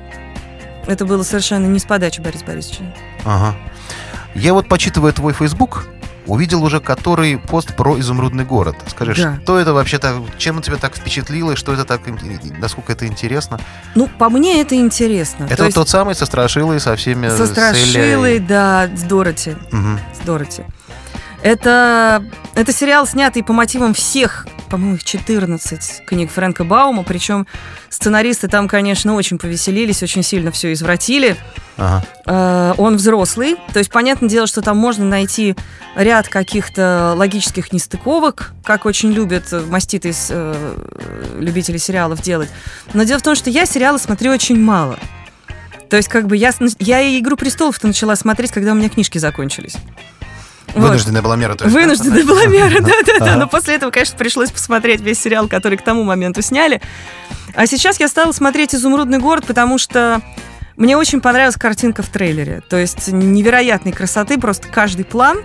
Это 0.85 1.05
было 1.05 1.23
совершенно 1.23 1.65
не 1.65 1.79
с 1.79 1.83
подачи 1.83 2.21
Бориса 2.21 2.45
Борисовича. 2.45 2.83
ага. 3.25 3.53
Я 4.33 4.53
вот, 4.53 4.69
почитывая 4.69 5.11
твой 5.11 5.33
Facebook, 5.33 5.85
увидел 6.27 6.63
уже 6.63 6.79
который 6.79 7.37
пост 7.37 7.75
про 7.75 7.99
изумрудный 7.99 8.45
город. 8.45 8.75
Скажи, 8.87 9.13
Да. 9.21 9.39
что 9.43 9.57
это 9.59 9.73
вообще-то, 9.73 10.23
чем 10.37 10.61
тебя 10.61 10.77
так 10.77 10.95
впечатлило, 10.95 11.51
и 11.51 11.55
что 11.55 11.73
это 11.73 11.85
так, 11.85 12.01
насколько 12.59 12.91
это 12.93 13.07
интересно? 13.07 13.59
Ну, 13.95 14.07
по 14.07 14.29
мне 14.29 14.61
это 14.61 14.75
интересно. 14.75 15.45
это 15.45 15.55
То 15.57 15.63
вот 15.63 15.67
есть 15.67 15.75
тот 15.75 15.89
самый 15.89 16.15
со 16.15 16.25
Страшилой, 16.25 16.79
со 16.79 16.95
всеми... 16.95 17.29
со 17.29 17.47
Страшилой, 17.47 18.33
Элей. 18.35 18.39
да, 18.39 18.89
с 18.95 19.01
Дороти. 19.03 19.55
Мгм. 19.71 19.99
С 20.21 20.25
Дороти. 20.25 20.63
Это, 21.47 22.25
это 22.55 22.73
сериал, 22.73 23.07
снятый 23.07 23.41
по 23.41 23.53
мотивам 23.53 23.93
всех, 23.93 24.45
по-моему, 24.69 24.95
их 24.95 25.05
14 25.05 26.05
книг 26.05 26.29
Фрэнка 26.29 26.65
Баума. 26.65 27.03
Причем 27.03 27.47
сценаристы 27.87 28.49
там, 28.49 28.67
конечно, 28.67 29.15
очень 29.15 29.37
повеселились, 29.37 30.03
очень 30.03 30.23
сильно 30.23 30.51
все 30.51 30.73
извратили. 30.73 31.37
Ага. 31.77 32.05
Э, 32.25 32.73
он 32.77 32.97
взрослый. 32.97 33.55
То 33.71 33.79
есть, 33.79 33.89
понятное 33.91 34.27
дело, 34.27 34.45
что 34.45 34.61
там 34.61 34.75
можно 34.75 35.05
найти 35.05 35.55
ряд 35.95 36.27
каких-то 36.27 37.13
логических 37.15 37.71
нестыковок, 37.71 38.51
как 38.65 38.85
очень 38.85 39.13
любят 39.13 39.45
маститые 39.69 40.13
э, 40.29 40.75
любители 41.39 41.77
сериалов 41.77 42.21
делать. 42.21 42.49
Но 42.93 43.03
дело 43.03 43.19
в 43.19 43.23
том, 43.23 43.35
что 43.35 43.49
я 43.49 43.65
сериалы 43.65 43.99
смотрю 43.99 44.33
очень 44.33 44.59
мало. 44.59 44.99
То 45.89 45.95
есть, 45.95 46.09
как 46.09 46.27
бы 46.27 46.35
я, 46.35 46.53
я 46.79 46.99
и 46.99 47.17
«Игру 47.21 47.37
престолов»-то 47.37 47.87
начала 47.87 48.17
смотреть, 48.17 48.51
когда 48.51 48.73
у 48.73 48.75
меня 48.75 48.89
книжки 48.89 49.17
закончились. 49.17 49.77
Вынужденная 50.75 51.21
была 51.21 51.35
мера. 51.35 51.55
то 51.55 51.65
есть, 51.65 51.75
да? 51.75 51.81
Вынужденная 51.81 52.25
была 52.25 52.45
мера, 52.45 52.79
да-да-да. 52.81 53.35
Но 53.35 53.47
после 53.47 53.75
этого, 53.75 53.91
конечно, 53.91 54.17
пришлось 54.17 54.51
посмотреть 54.51 55.01
весь 55.01 55.19
сериал, 55.19 55.47
который 55.47 55.77
к 55.77 55.81
тому 55.81 56.03
моменту 56.03 56.41
сняли. 56.41 56.81
А 57.55 57.65
сейчас 57.65 57.99
я 57.99 58.07
стала 58.07 58.31
смотреть 58.31 58.75
«Изумрудный 58.75 59.19
город», 59.19 59.45
потому 59.47 59.77
что 59.77 60.21
мне 60.75 60.95
очень 60.95 61.21
понравилась 61.21 61.55
картинка 61.55 62.03
в 62.03 62.09
трейлере. 62.09 62.61
То 62.69 62.77
есть 62.77 63.07
невероятной 63.07 63.91
красоты, 63.91 64.37
просто 64.37 64.67
каждый 64.67 65.05
план 65.05 65.39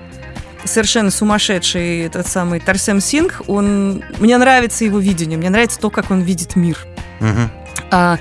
совершенно 0.64 1.11
сумасшедший 1.11 2.03
этот 2.07 2.27
самый 2.27 2.61
Тарсем 2.61 3.01
Сингх, 3.01 3.43
он... 3.49 4.05
Мне 4.18 4.37
нравится 4.39 4.85
его 4.85 4.99
видение, 4.99 5.37
мне 5.39 5.51
нравится 5.51 5.79
то, 5.81 5.91
как 5.91 6.11
он 6.11 6.20
видит 6.20 6.57
мир. 6.57 6.79
Мгм. 7.20 7.51
А, 7.91 8.18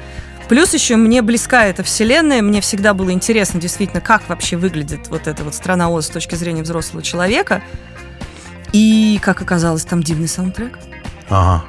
плюс 0.52 0.74
еще 0.74 0.98
мне 0.98 1.22
близка 1.22 1.64
эта 1.64 1.82
вселенная, 1.82 2.42
мне 2.42 2.60
всегда 2.60 2.94
было 2.94 3.14
интересно 3.14 3.58
действительно, 3.58 4.02
как 4.02 4.28
вообще 4.28 4.58
выглядит 4.58 5.08
вот 5.08 5.26
эта 5.26 5.46
вот 5.46 5.56
страна 5.56 5.90
Оз 5.90 6.08
с 6.08 6.10
точки 6.10 6.36
зрения 6.36 6.62
взрослого 6.62 7.02
человека. 7.02 7.64
И, 8.74 9.18
как 9.24 9.42
оказалось, 9.42 9.86
там 9.86 10.04
дивный 10.04 10.28
саундтрек. 10.28 10.78
Ага. 11.30 11.64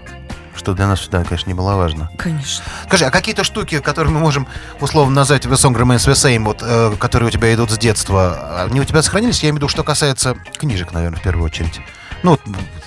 Что 0.57 0.74
для 0.74 0.89
нас 0.89 0.99
всегда, 0.99 1.22
конечно, 1.22 1.49
не 1.49 1.55
было 1.55 1.76
важно. 1.76 2.11
Конечно. 2.18 2.64
Скажи, 2.89 3.05
а 3.05 3.12
какие-то 3.12 3.45
штуки, 3.45 3.78
которые 3.78 4.12
мы 4.12 4.18
можем 4.18 4.49
условно 4.80 5.14
назвать 5.14 5.47
The 5.47 5.53
Song 5.53 5.76
Remains 5.76 5.99
the 5.99 6.14
Same, 6.14 6.43
вот, 6.43 6.59
э, 6.62 6.97
которые 6.99 7.28
у 7.28 7.30
тебя 7.30 7.55
идут 7.55 7.70
с 7.70 7.78
детства, 7.78 8.64
они 8.64 8.80
у 8.80 8.85
тебя 8.85 9.03
сохранились? 9.03 9.45
Я 9.45 9.51
имею 9.51 9.55
в 9.55 9.59
виду, 9.59 9.68
что 9.68 9.85
касается 9.85 10.35
книжек, 10.59 10.91
наверное, 10.93 11.20
в 11.20 11.22
первую 11.22 11.47
очередь. 11.47 11.80
Ну, 12.24 12.33
вот 12.33 12.41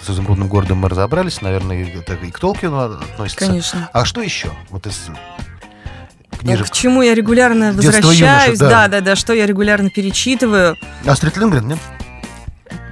с 0.05 0.09
«Изумрудным 0.09 0.49
городом» 0.49 0.79
мы 0.79 0.89
разобрались, 0.89 1.41
наверное, 1.41 1.89
это 1.89 2.15
и 2.15 2.31
к 2.31 2.39
Толкину 2.39 2.79
относится. 2.79 3.45
Конечно. 3.45 3.89
А 3.93 4.03
что 4.03 4.21
еще? 4.21 4.51
Вот 4.69 4.87
из 4.87 5.09
книжек. 6.45 6.67
К 6.69 6.71
чему 6.73 7.01
я 7.01 7.13
регулярно 7.15 7.71
возвращаюсь, 7.73 8.19
юноши, 8.19 8.57
да. 8.57 8.69
да, 8.69 8.87
да, 8.87 9.01
да, 9.01 9.15
что 9.15 9.33
я 9.33 9.45
регулярно 9.45 9.89
перечитываю. 9.89 10.77
Астрид 11.05 11.37
Лингрен, 11.37 11.67
нет? 11.67 11.79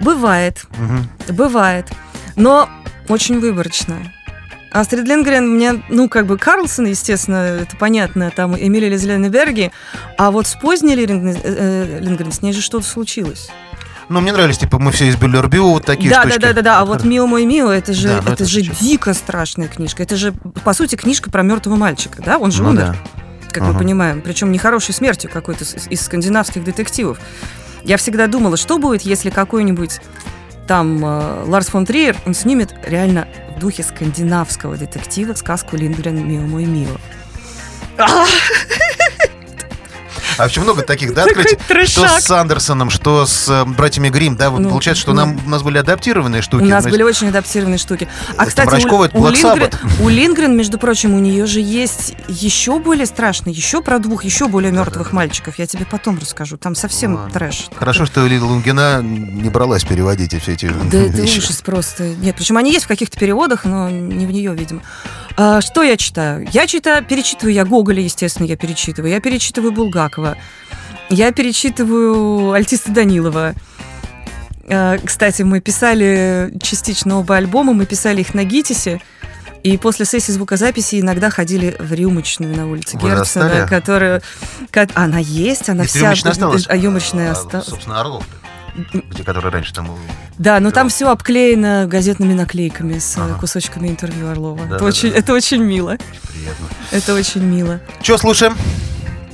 Бывает, 0.01 0.66
Мгм. 0.78 1.10
бывает, 1.36 1.88
но 2.36 2.70
очень 3.08 3.39
выборочно. 3.39 3.97
Астрид 4.72 5.06
Лингрен 5.08 5.47
мне, 5.49 5.84
ну, 5.89 6.10
как 6.10 6.26
бы 6.26 6.38
Карлсон, 6.38 6.86
естественно, 6.88 7.36
это 7.62 7.76
понятно, 7.78 8.32
там 8.36 8.56
Эмилия 8.58 8.89
Лизленберги, 8.89 9.72
а 10.18 10.32
вот 10.32 10.47
с 10.47 10.56
поздней 10.56 10.95
Лингрен, 10.95 11.38
э, 11.43 11.99
Лингрен 12.01 12.32
с 12.32 12.41
ней 12.41 12.54
же 12.54 12.62
что-то 12.62 12.86
случилось. 12.86 13.49
Ну, 14.10 14.20
мне 14.20 14.32
нравились, 14.34 14.58
типа, 14.58 14.80
мы 14.80 14.91
все 14.91 15.08
из 15.08 15.16
Бюллербю, 15.16 15.64
вот 15.70 15.86
такие 15.86 16.10
да, 16.10 16.22
штучки. 16.22 16.39
да, 16.39 16.47
да, 16.49 16.54
да, 16.54 16.62
да. 16.62 16.80
А 16.82 16.86
вот 16.86 17.04
Мио 17.04 17.26
мой 17.26 17.45
Мио, 17.45 17.72
это 17.72 17.93
же, 17.93 18.10
Да, 18.10 18.16
ну 18.16 18.22
это 18.24 18.43
это 18.43 18.45
же 18.45 18.62
дико 18.62 19.14
страшная 19.14 19.68
книжка. 19.68 20.04
Это 20.04 20.16
же, 20.18 20.34
по 20.64 20.74
сути, 20.74 20.95
книжка 20.95 21.32
про 21.32 21.41
мертвого 21.41 21.78
мальчика, 21.78 22.22
да? 22.22 22.38
Он 22.38 22.51
же 22.51 22.64
Ну 22.64 22.72
умер, 22.72 22.80
да. 22.82 22.95
Как 23.54 23.64
Ага. 23.64 23.74
мы 23.74 23.80
понимаем. 23.80 24.22
Причем 24.22 24.51
нехорошей 24.51 24.93
смертью 24.93 25.30
какой-то 25.32 25.64
из, 25.64 25.88
из 25.88 26.01
скандинавских 26.01 26.64
детективов. 26.64 27.20
Я 27.84 27.97
всегда 27.97 28.28
думала, 28.28 28.58
что 28.58 28.78
будет, 28.78 29.04
если 29.04 29.30
какой-нибудь 29.30 29.99
там 30.68 31.04
э, 31.06 31.43
Ларс 31.45 31.68
фон 31.68 31.86
Триер, 31.86 32.16
он 32.26 32.34
снимет 32.34 32.74
реально 32.86 33.28
в 33.56 33.60
духе 33.60 33.84
скандинавского 33.84 34.78
детектива 34.78 35.34
сказку 35.34 35.76
Линдгрен 35.76 36.26
«Мио 36.28 36.41
мой 36.41 36.66
Мио». 36.66 36.95
А 40.38 40.45
очень 40.45 40.61
много 40.61 40.81
таких, 40.81 41.13
да, 41.13 41.23
открытий? 41.23 41.57
Что 41.86 42.07
с 42.07 42.31
Андерсоном, 42.31 42.89
что 42.89 43.25
с 43.25 43.47
э, 43.49 43.65
братьями 43.65 44.09
Грим, 44.09 44.36
да, 44.36 44.49
Ну, 44.49 44.69
получается, 44.69 45.01
что 45.01 45.13
ну. 45.13 45.25
нам, 45.25 45.39
у 45.45 45.49
нас 45.49 45.61
были 45.61 45.77
адаптированные 45.77 46.41
штуки. 46.41 46.63
У 46.63 46.67
нас 46.67 46.86
были 46.86 47.03
очень 47.03 47.29
адаптированные 47.29 47.77
штуки. 47.77 48.07
А, 48.38 48.45
кстати, 48.45 48.69
Мрачкова, 48.69 49.09
у, 49.13 49.27
Лингрен, 49.27 49.63
Sabbath. 49.63 49.75
у 50.01 50.09
Лингрен, 50.09 50.57
между 50.57 50.77
прочим, 50.77 51.13
у 51.13 51.19
нее 51.19 51.45
же 51.45 51.59
есть 51.59 52.15
еще 52.27 52.79
более 52.79 53.05
страшный, 53.05 53.53
еще 53.53 53.81
про 53.81 53.99
двух, 53.99 54.23
еще 54.23 54.47
более 54.47 54.71
мертвых 54.71 55.11
мальчиков. 55.11 55.59
Я 55.59 55.67
тебе 55.67 55.86
потом 55.86 56.17
расскажу. 56.19 56.57
Там 56.57 56.75
совсем 56.75 57.15
Ладно. 57.15 57.31
трэш. 57.31 57.67
Хорошо, 57.75 58.05
что 58.05 58.25
Лила 58.25 58.47
Лунгина 58.47 59.01
не 59.01 59.49
бралась 59.49 59.84
переводить 59.84 60.39
все 60.41 60.53
эти 60.53 60.71
Да 60.91 60.97
это 60.97 61.21
ужас 61.23 61.61
просто. 61.61 62.03
Нет, 62.03 62.36
причем 62.36 62.57
они 62.57 62.71
есть 62.71 62.86
в 62.86 62.88
каких-то 62.88 63.19
переводах, 63.19 63.65
но 63.65 63.89
не 63.89 64.25
в 64.25 64.31
нее, 64.31 64.53
видимо. 64.55 64.81
А, 65.36 65.61
что 65.61 65.81
я 65.81 65.97
читаю? 65.97 66.47
Я 66.51 66.67
читаю, 66.67 67.03
перечитываю 67.03 67.53
я 67.53 67.65
Гоголя, 67.65 68.01
естественно, 68.01 68.45
я 68.45 68.55
перечитываю. 68.55 69.11
Я 69.11 69.19
перечитываю 69.19 69.71
Булгакова. 69.71 70.22
Я 71.09 71.32
перечитываю 71.32 72.51
Альтиста 72.53 72.91
Данилова. 72.91 73.53
А, 74.69 74.97
Кстати, 75.03 75.41
мы 75.43 75.59
писали 75.61 76.53
частично 76.61 77.19
оба 77.19 77.36
альбома, 77.38 77.74
мы 77.74 77.86
писали 77.86 78.21
их 78.21 78.34
на 78.34 78.43
ГИТИСе. 78.43 79.01
И 79.63 79.78
после 79.78 80.05
сессии 80.05 80.32
звукозаписи 80.34 80.99
иногда 80.99 81.30
ходили 81.30 81.76
в 81.80 81.93
рюмочную 81.93 82.53
на 82.55 82.69
улице 82.69 82.97
Вы 82.97 83.09
Герцена, 83.09 83.45
достали? 83.47 83.67
которая... 83.67 84.21
ко- 84.71 84.89
Она 84.93 85.19
есть, 85.19 85.69
она 85.69 85.84
Ведь 85.84 85.91
вся... 85.91 85.99
рюмочная 86.01 86.32
осталась. 86.34 86.65
А 86.67 86.76
юморочная 86.76 87.30
А, 87.30 87.32
осталась. 87.32 87.67
Собственно, 87.67 88.01
Орлов, 88.01 88.26
где 89.09 89.24
который 89.24 89.51
раньше 89.51 89.74
там... 89.74 89.89
Да, 90.38 90.59
но 90.59 90.71
там 90.71 90.89
все 90.89 91.09
обклеено 91.09 91.86
газетными 91.88 92.34
наклейками 92.34 92.97
с 92.99 93.15
э, 93.17 93.21
Ага. 93.21 93.36
кусочками 93.39 93.88
интервью 93.88 94.30
Орлова. 94.32 94.57
Да, 94.57 94.63
это, 94.65 94.80
да, 94.80 94.86
очень, 94.86 95.11
да. 95.11 95.17
это 95.19 95.34
очень 95.34 95.63
мило. 95.63 95.95
Приятно. 96.34 96.67
Это 96.91 97.13
очень 97.13 97.43
мило. 97.43 97.80
Че 98.01 98.17
слушаем? 98.17 98.57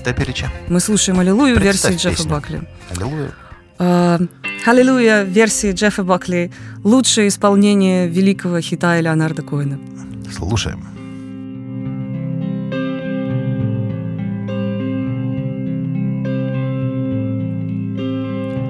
До 0.03 0.13
переча. 0.13 0.49
Мы 0.69 0.79
слушаем 0.79 1.19
Аллилуйю 1.19 1.55
Представь 1.55 1.91
версии 1.91 2.07
Джеффа 2.07 2.17
песню. 2.17 2.31
Бакли. 2.31 2.61
Аллилуйя. 2.95 3.31
А, 3.77 4.19
Аллилуйя 4.65 5.23
версии 5.23 5.71
Джеффа 5.71 6.03
Бакли. 6.03 6.51
Лучшее 6.83 7.27
исполнение 7.27 8.07
великого 8.07 8.61
хита 8.61 8.99
Леонарда 8.99 9.41
Коэна. 9.41 9.79
Слушаем. 10.31 10.83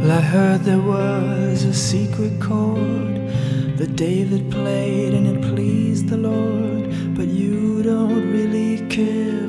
Well, 0.02 0.12
I 0.12 0.22
heard 0.22 0.64
there 0.64 0.80
was 0.82 1.64
a 1.64 1.74
secret 1.74 2.40
chord 2.40 3.16
that 3.78 3.96
David 3.96 4.50
played 4.50 5.14
and 5.14 5.28
it 5.28 5.42
pleased 5.54 6.08
the 6.10 6.18
Lord. 6.18 6.90
But 7.16 7.28
you 7.28 7.84
don't 7.84 8.32
really 8.32 8.88
care 8.90 9.49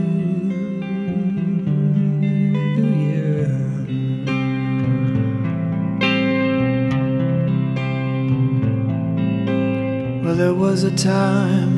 Well, 10.25 10.37
there 10.37 10.55
was 10.55 10.85
a 10.85 10.91
time 10.97 11.72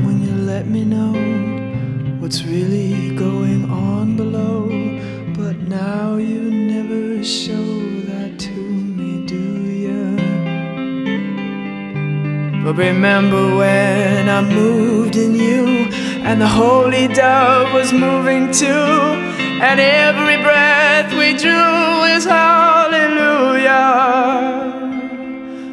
remember 12.76 13.56
when 13.56 14.28
I 14.28 14.40
moved 14.42 15.16
in 15.16 15.34
you, 15.34 15.88
and 16.26 16.40
the 16.40 16.48
holy 16.48 17.06
dove 17.08 17.72
was 17.72 17.92
moving 17.92 18.50
too, 18.50 18.66
and 18.66 19.78
every 19.80 20.36
breath 20.42 21.12
we 21.12 21.36
drew 21.36 22.04
is 22.14 22.24
hallelujah, 22.24 23.70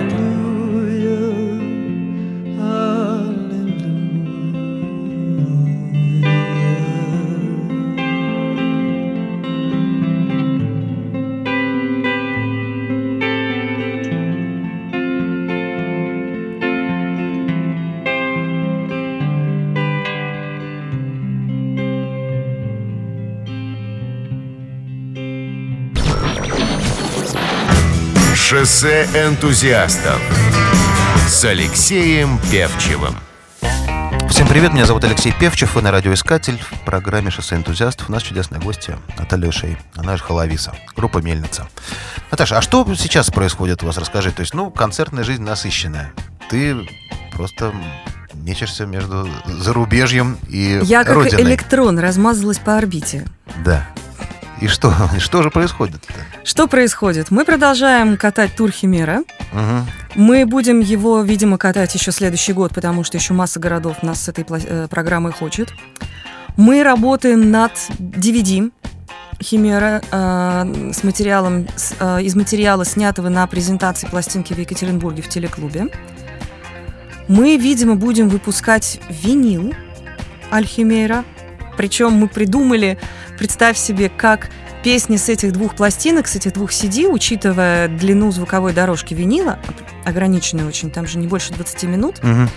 Шоссе 28.53 29.07
энтузиастов 29.15 30.21
с 31.27 31.43
Алексеем 31.43 32.39
Певчевым. 32.51 33.17
Всем 34.29 34.47
привет, 34.47 34.75
меня 34.75 34.85
зовут 34.85 35.05
Алексей 35.05 35.33
Певчев, 35.33 35.75
вы 35.75 35.81
на 35.81 35.91
радиоискатель 35.91 36.59
в 36.59 36.85
программе 36.85 37.31
«Шоссе 37.31 37.55
энтузиастов». 37.55 38.11
У 38.11 38.13
нас 38.13 38.23
чудесная 38.23 38.61
гостья 38.61 38.99
Наталья 39.17 39.51
Шей, 39.53 39.79
она 39.97 40.19
же 40.19 40.23
Холовиса, 40.23 40.75
группа 40.95 41.21
«Мельница». 41.21 41.67
Наташа, 42.31 42.59
а 42.59 42.61
что 42.61 42.87
сейчас 42.95 43.31
происходит 43.31 43.83
у 43.83 43.87
вас, 43.87 43.97
расскажи. 43.97 44.33
То 44.33 44.41
есть, 44.41 44.53
ну, 44.53 44.71
концертная 44.71 45.25
жизнь 45.25 45.43
насыщенная. 45.43 46.13
Ты 46.51 46.77
просто 47.35 47.73
мечешься 48.35 48.85
между 48.85 49.31
зарубежьем 49.47 50.37
и 50.47 50.79
Я 50.83 51.05
как 51.05 51.15
родиной. 51.15 51.43
электрон 51.43 51.99
размазалась 51.99 52.59
по 52.59 52.77
орбите. 52.77 53.27
Да. 53.65 53.89
И 54.63 54.69
что? 54.69 54.95
И 55.17 55.19
что 55.19 55.43
же 55.43 55.51
происходит? 55.51 56.01
Что 56.45 56.69
происходит? 56.69 57.33
Мы 57.33 57.45
продолжаем 57.45 58.17
катать 58.17 58.55
тур 58.55 58.71
Химера. 58.71 59.25
Угу. 59.53 59.87
Мы 60.15 60.47
будем 60.47 60.79
его, 60.79 61.21
видимо, 61.23 61.59
катать 61.59 61.93
еще 61.97 62.13
следующий 62.13 62.53
год, 62.53 62.73
потому 62.73 63.03
что 63.03 63.17
еще 63.17 63.35
масса 63.35 63.59
городов 63.59 64.05
нас 64.05 64.23
с 64.23 64.29
этой 64.29 64.47
э, 64.49 64.87
программой 64.89 65.33
хочет. 65.33 65.73
Мы 66.57 66.85
работаем 66.85 67.51
над 67.51 67.73
DVD 67.99 68.71
Химера 69.43 70.01
э, 70.13 70.93
с 70.93 71.03
материалом, 71.03 71.67
с, 71.75 71.95
э, 71.99 72.23
из 72.23 72.37
материала, 72.37 72.85
снятого 72.85 73.29
на 73.29 73.45
презентации 73.49 74.07
пластинки 74.07 74.55
в 74.55 74.59
Екатеринбурге 74.59 75.23
в 75.23 75.29
телеклубе. 75.29 75.87
Мы, 77.27 77.57
видимо, 77.57 77.97
будем 77.97 78.29
выпускать 78.29 79.01
винил 79.09 79.75
Альхимера. 80.51 81.25
Причем 81.77 82.12
мы 82.12 82.29
придумали, 82.29 82.99
представь 83.39 83.77
себе, 83.79 84.09
как 84.09 84.49
песни 84.83 85.16
с 85.16 85.29
этих 85.29 85.53
двух 85.53 85.75
пластинок, 85.77 86.27
с 86.27 86.37
этих 86.37 86.53
двух 86.55 86.70
CD, 86.73 87.07
учитывая 87.07 87.89
длину 87.89 88.31
звуковой 88.33 88.73
дорожки 88.73 89.14
винила, 89.14 89.59
ограниченную 90.05 90.68
очень, 90.68 90.91
там 90.91 91.07
же 91.07 91.18
не 91.18 91.27
больше 91.29 91.53
20 91.53 91.85
минут, 91.85 92.18
Угу. 92.23 92.49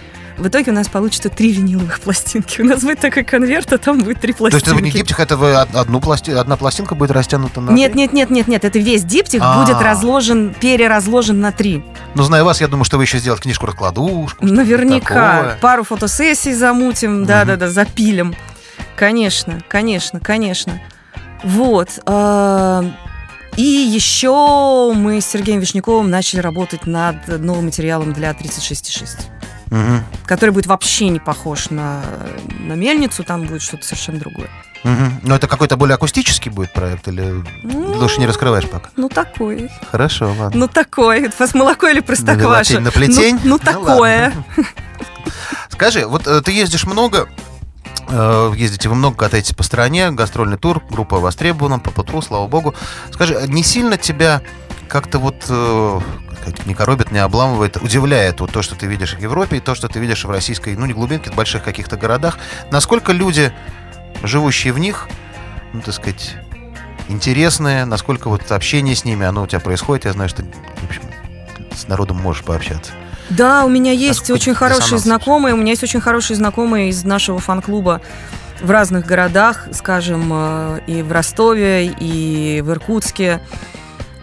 в 0.44 0.48
итоге 0.48 0.72
у 0.72 0.74
нас 0.74 0.88
получится 0.90 1.30
три 1.30 1.52
виниловых 1.54 2.00
пластинки. 2.00 2.62
У 2.64 2.66
нас 2.66 2.82
будет 2.82 3.00
такой 3.00 3.24
конверт, 3.24 3.72
а 3.74 3.78
там 3.78 4.00
будет 4.00 4.20
три 4.20 4.34
То 4.34 4.48
есть 4.48 4.66
пластинки. 4.66 4.66
это 4.66 4.74
будет 4.74 4.84
не 4.86 4.92
диптих, 4.92 5.20
это 5.20 5.38
вы 5.38 5.54
од- 5.56 5.76
одну 5.76 6.02
пласти... 6.02 6.32
одна 6.32 6.58
пластинка 6.58 6.96
будет 6.96 7.12
растянута 7.12 7.62
на... 7.62 7.70
Нет, 7.72 7.94
нет, 7.96 8.12
нет, 8.12 8.32
нет, 8.32 8.48
нет, 8.48 8.66
это 8.66 8.80
весь 8.80 9.04
диптих 9.04 9.42
А. 9.44 9.62
будет 9.64 9.80
разложен, 9.82 10.54
переразложен 10.60 11.40
на 11.40 11.52
три. 11.52 11.86
Ну, 12.16 12.24
зная 12.24 12.44
вас, 12.44 12.60
я 12.60 12.68
думаю, 12.68 12.86
что 12.86 12.98
вы 12.98 13.04
еще 13.04 13.20
сделаете 13.20 13.44
книжку-раскладушку. 13.44 14.44
Наверняка. 14.46 15.58
Пару 15.62 15.84
фотосессий 15.84 16.54
замутим, 16.54 17.26
да-да-да, 17.26 17.70
запилим. 17.70 18.36
Конечно, 18.96 19.60
конечно, 19.68 20.20
конечно. 20.20 20.82
Вот. 21.44 22.00
а, 22.06 22.84
И 23.58 23.62
еще 23.64 24.92
мы 24.96 25.22
с 25.22 25.26
Сергеем 25.26 25.60
Вишняковым 25.60 26.10
начали 26.10 26.40
работать 26.42 26.86
над 26.88 27.28
новым 27.28 27.66
материалом 27.66 28.12
для 28.14 28.32
36,6, 28.34 29.28
Мгм. 29.68 30.04
который 30.26 30.50
будет 30.52 30.66
вообще 30.68 31.08
не 31.10 31.20
похож 31.20 31.70
на, 31.70 32.02
на 32.60 32.74
мельницу, 32.74 33.24
там 33.24 33.44
будет 33.44 33.62
что-то 33.62 33.86
совершенно 33.86 34.20
другое. 34.20 34.50
Мгм. 34.84 35.20
Но 35.24 35.36
это 35.36 35.48
какой-то 35.48 35.78
более 35.78 35.96
акустический 35.96 36.52
будет 36.52 36.72
проект 36.74 37.08
или 37.08 37.44
Ну, 37.64 37.94
лучше 37.94 38.20
не 38.20 38.28
раскрываешь 38.28 38.70
пока? 38.70 38.90
Ну, 38.96 39.10
такой. 39.10 39.72
Хорошо, 39.90 40.28
ладно. 40.38 40.52
Ну, 40.60 40.68
такой. 40.68 41.22
Это 41.24 41.48
молоко 41.58 41.88
или 41.88 42.02
простокваша? 42.02 42.80
на 42.80 42.92
плетень? 42.92 43.36
Ну, 43.36 43.42
ну, 43.44 43.50
Ну, 43.52 43.60
такое. 43.60 44.32
Скажи, 45.70 46.06
вот 46.06 46.28
э, 46.28 46.42
ты 46.42 46.52
ездишь 46.52 46.86
много, 46.86 47.28
э, 47.28 47.42
ездите 48.56 48.90
вы 48.90 48.96
много, 48.96 49.18
катаетесь 49.18 49.54
по 49.54 49.64
стране, 49.64 50.12
гастрольный 50.12 50.58
тур, 50.58 50.82
группа 50.90 51.20
востребована, 51.20 51.80
по 51.80 51.92
ПТУ, 51.92 52.22
слава 52.22 52.48
богу. 52.48 52.74
Скажи, 53.12 53.36
а 53.36 53.48
не 53.48 53.64
сильно 53.64 53.98
тебя 53.98 54.42
как-то 54.88 55.20
вот 55.20 55.46
э, 55.50 56.00
не 56.66 56.74
коробит, 56.74 57.12
не 57.12 57.20
обламывает, 57.20 57.78
удивляет 57.78 58.40
вот 58.40 58.52
то, 58.52 58.62
что 58.62 58.76
ты 58.76 58.86
видишь 58.86 59.16
в 59.16 59.20
Европе, 59.20 59.58
и 59.58 59.60
то, 59.60 59.76
что 59.76 59.88
ты 59.88 60.00
видишь 60.00 60.26
в 60.26 60.30
российской, 60.30 60.76
ну, 60.76 60.86
не 60.86 60.94
глубинке, 60.94 61.32
в 61.32 61.36
больших 61.36 61.64
каких-то 61.64 61.98
городах. 61.98 62.38
Насколько 62.72 63.12
люди, 63.12 63.52
живущие 64.24 64.74
в 64.74 64.80
них, 64.80 65.08
ну, 65.74 65.82
так 65.82 65.94
сказать, 65.94 66.36
интересные, 67.08 67.86
насколько 67.86 68.30
вот 68.30 68.52
общение 68.52 68.96
с 68.96 69.06
ними, 69.06 69.26
оно 69.26 69.44
у 69.44 69.48
тебя 69.48 69.60
происходит, 69.60 70.06
я 70.06 70.14
знаю, 70.14 70.30
что, 70.30 70.44
в 70.44 70.86
общем, 70.86 71.02
с 71.74 71.88
народом 71.88 72.18
можешь 72.18 72.44
пообщаться. 72.44 72.92
Да, 73.30 73.66
у 73.66 73.70
меня 73.70 73.92
есть 73.92 74.22
Насколько 74.22 74.40
очень 74.40 74.54
хорошие 74.54 74.98
знакомые. 75.00 75.54
У 75.54 75.58
меня 75.58 75.72
есть 75.72 75.84
очень 75.84 76.02
хорошие 76.02 76.38
знакомые 76.38 76.90
из 76.90 77.04
нашего 77.04 77.40
фан-клуба 77.40 78.02
в 78.62 78.72
разных 78.72 79.06
городах, 79.06 79.68
скажем, 79.74 80.30
э, 80.32 80.80
и 80.88 81.02
в 81.02 81.12
Ростове, 81.12 81.88
и 81.88 82.62
в 82.62 82.72
Иркутске, 82.72 83.42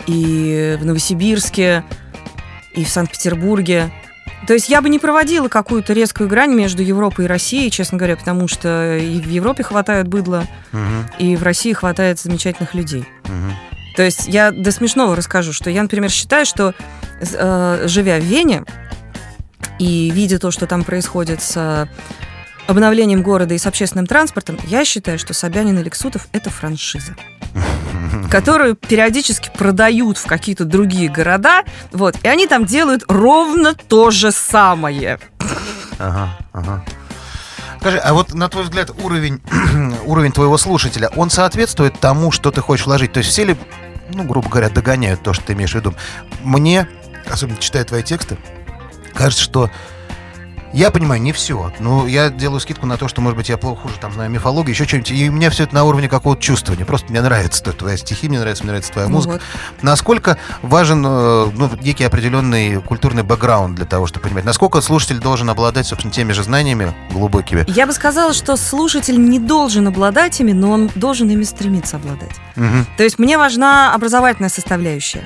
и 0.07 0.77
в 0.81 0.85
Новосибирске, 0.85 1.85
и 2.75 2.85
в 2.85 2.89
Санкт-Петербурге. 2.89 3.91
То 4.47 4.55
есть 4.55 4.69
я 4.69 4.81
бы 4.81 4.89
не 4.89 4.99
проводила 4.99 5.49
какую-то 5.49 5.93
резкую 5.93 6.29
грань 6.29 6.53
между 6.55 6.83
Европой 6.83 7.27
и 7.27 7.29
Россией, 7.29 7.71
честно 7.71 7.99
говоря, 7.99 8.17
потому 8.17 8.49
что 8.49 8.97
и 8.97 9.21
в 9.21 9.29
Европе 9.29 9.63
хватает 9.63 10.09
быдла, 10.09 10.47
Мгм, 10.73 11.07
и 11.19 11.37
в 11.37 11.43
России 11.43 11.73
хватает 11.73 12.19
замечательных 12.19 12.75
людей. 12.75 13.05
мгм. 13.25 13.53
То 13.95 14.03
есть 14.03 14.27
я 14.27 14.51
до 14.51 14.73
смешного 14.73 15.15
расскажу, 15.15 15.53
что 15.53 15.69
я, 15.71 15.83
например, 15.83 16.11
считаю, 16.11 16.47
что 16.47 16.75
э, 17.21 17.83
живя 17.87 18.19
в 18.19 18.23
Вене 18.23 18.65
и 19.83 20.11
видя 20.11 20.39
то, 20.39 20.53
что 20.53 20.69
там 20.69 20.85
происходит 20.85 21.43
с 21.43 21.57
э, 21.57 21.87
обновлением 22.69 23.23
города 23.23 23.53
и 23.53 23.59
с 23.59 23.67
общественным 23.67 24.07
транспортом, 24.07 24.57
я 24.69 24.85
считаю, 24.85 25.19
что 25.19 25.35
Собянин 25.35 25.77
и 25.77 25.83
Лексутов– 25.83 26.29
это 26.33 26.51
франшиза 26.51 27.17
которую 28.31 28.77
периодически 28.77 29.51
продают 29.53 30.19
в 30.19 30.27
какие-то 30.27 30.65
другие 30.65 31.09
города, 31.09 31.65
вот, 31.91 32.17
и 32.23 32.29
они 32.29 32.47
там 32.47 32.65
делают 32.65 33.03
ровно 33.09 33.75
то 33.75 34.13
же 34.13 34.31
самое. 34.31 35.19
Ага, 35.99 36.29
ага. 36.53 36.85
Скажи, 37.81 37.99
а 37.99 38.15
вот 38.15 38.33
на 38.33 38.49
твой 38.49 38.63
взгляд 38.63 38.91
уровень, 39.03 39.41
уровень 40.07 40.31
твоего 40.31 40.57
слушателя, 40.59 41.11
он 41.17 41.29
соответствует 41.29 41.99
тому, 41.99 42.31
что 42.31 42.53
ты 42.53 42.61
хочешь 42.61 42.87
вложить? 42.87 43.13
То 43.13 43.19
есть 43.19 43.31
все 43.31 43.45
ли, 43.45 43.57
ну, 44.15 44.23
грубо 44.23 44.49
говоря, 44.49 44.71
догоняют 44.71 45.25
то, 45.25 45.33
что 45.33 45.47
ты 45.47 45.55
имеешь 45.55 45.73
в 45.73 45.75
виду? 45.75 45.93
Мне, 46.45 46.87
особенно 47.29 47.59
читая 47.59 47.85
твои 47.85 48.05
тексты, 48.05 48.39
кажется, 49.15 49.43
что 49.43 49.71
я 50.73 50.91
понимаю, 50.91 51.21
не 51.21 51.33
все. 51.33 51.71
Но 51.81 52.07
я 52.07 52.31
делаю 52.31 52.59
скидку 52.59 52.87
на 52.87 52.97
то, 52.97 53.07
что, 53.07 53.21
может 53.21 53.37
быть, 53.37 53.51
я 53.51 53.59
плохо 53.59 53.83
хуже 53.83 53.97
там 54.01 54.11
знаю 54.11 54.31
мифологию, 54.31 54.71
еще 54.73 54.87
что-нибудь. 54.87 55.11
И 55.11 55.29
у 55.29 55.33
меня 55.33 55.51
все 55.51 55.65
это 55.65 55.75
на 55.75 55.85
уровне 55.85 56.09
какого-то 56.09 56.41
чувствования. 56.41 56.87
Просто 56.87 57.11
мне 57.11 57.21
нравится 57.21 57.63
твои 57.63 57.99
стихи, 57.99 58.27
мне 58.27 58.39
нравится, 58.41 58.65
мне 58.65 58.71
нравится 58.71 58.91
твоя 58.91 59.09
Ну 59.09 59.17
музыка. 59.17 59.33
вот. 59.33 59.43
Насколько 59.83 60.39
важен 60.63 61.05
э, 61.05 61.51
ну, 61.55 61.71
некий 61.83 62.05
определенный 62.05 62.81
культурный 62.81 63.23
бэкграунд 63.23 63.75
для 63.75 63.85
того, 63.85 64.07
чтобы 64.07 64.25
понимать, 64.25 64.47
насколько 64.47 64.81
слушатель 64.81 65.19
должен 65.19 65.51
обладать, 65.51 65.87
собственно, 65.87 66.11
теми 66.13 66.33
же 66.33 66.43
знаниями 66.43 66.95
глубокими. 67.11 67.65
Я 67.69 67.87
бы 67.87 67.93
сказала, 67.93 68.33
что 68.33 68.57
слушатель 68.57 69.23
не 69.23 69.39
должен 69.39 69.87
обладать 69.89 70.41
ими, 70.41 70.53
но 70.53 70.71
он 70.71 70.91
должен 70.95 71.29
ими 71.29 71.45
стремиться 71.45 71.97
обладать. 71.97 72.33
Мгм. 72.57 72.87
То 72.97 73.05
есть 73.05 73.19
мне 73.19 73.37
важна 73.37 73.93
образовательная 73.95 74.49
составляющая. 74.49 75.25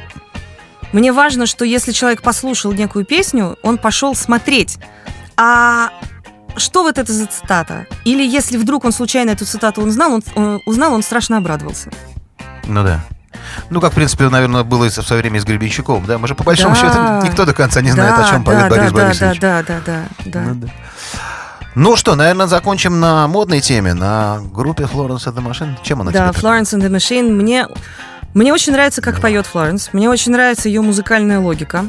Мне 0.93 1.13
важно, 1.13 1.47
что 1.47 1.65
если 1.65 1.93
человек 1.93 2.23
послушал 2.23 2.73
некую 2.73 3.05
песню, 3.05 3.57
он 3.63 3.79
пошел 3.79 4.15
смотреть. 4.15 4.79
А 5.37 5.91
что 6.57 6.83
вот 6.83 6.97
это 6.99 7.13
за 7.13 7.27
цитата? 7.27 7.87
Или 8.05 8.25
если 8.27 8.57
вдруг 8.57 8.85
он 8.85 8.93
случайно 8.93 9.31
эту 9.31 9.45
цитату 9.45 9.83
узнал, 9.83 10.15
он, 10.15 10.23
он 10.35 10.61
узнал, 10.65 10.95
он 10.95 11.03
страшно 11.03 11.37
обрадовался. 11.39 11.91
Ну 12.67 12.83
да. 12.83 13.01
Ну, 13.71 13.81
как, 13.81 13.93
в 13.93 13.95
принципе, 13.95 14.29
наверное, 14.29 14.65
было 14.65 14.87
и 14.87 14.89
в 14.89 14.93
свое 14.93 15.23
время 15.23 15.41
с 15.41 15.45
Гребенщиковым, 15.45 16.05
да? 16.07 16.19
Мы 16.19 16.27
же, 16.29 16.35
по 16.35 16.43
большому 16.45 16.75
Да. 16.75 16.81
счету, 16.81 16.99
никто 17.27 17.45
до 17.45 17.53
конца 17.53 17.81
не 17.81 17.91
знает, 17.91 18.17
да, 18.17 18.27
о 18.27 18.31
чем 18.31 18.45
да, 18.45 18.51
поет 18.51 18.61
да, 18.63 18.69
Борис 18.69 18.93
да, 18.93 19.05
Борисович. 19.05 19.41
Да, 19.41 19.63
да, 19.63 19.81
да, 19.85 20.05
да, 20.25 20.31
да. 20.31 20.41
Ну, 20.41 20.55
да. 20.55 20.69
Ну 21.75 21.95
что, 21.97 22.15
наверное, 22.15 22.47
закончим 22.47 23.01
на 23.01 23.29
модной 23.29 23.61
теме, 23.61 23.93
на 23.93 24.41
группе 24.53 24.85
Florence 24.85 25.27
and 25.27 25.35
the 25.35 25.47
Machine. 25.47 25.77
Чем 25.83 26.01
она 26.01 26.11
Да, 26.11 26.31
тебе? 26.31 26.33
так? 26.33 26.43
Florence 26.43 26.73
and 26.75 26.81
the 26.83 26.89
Machine. 26.89 27.31
Мне, 27.31 27.67
мне 28.37 28.53
очень 28.53 28.75
нравится, 28.75 29.01
как 29.01 29.19
поет 29.19 29.47
Флоренс. 29.47 29.91
Мне 29.95 30.11
очень 30.11 30.31
нравится 30.31 30.69
ее 30.69 30.83
музыкальная 30.83 31.41
логика. 31.41 31.87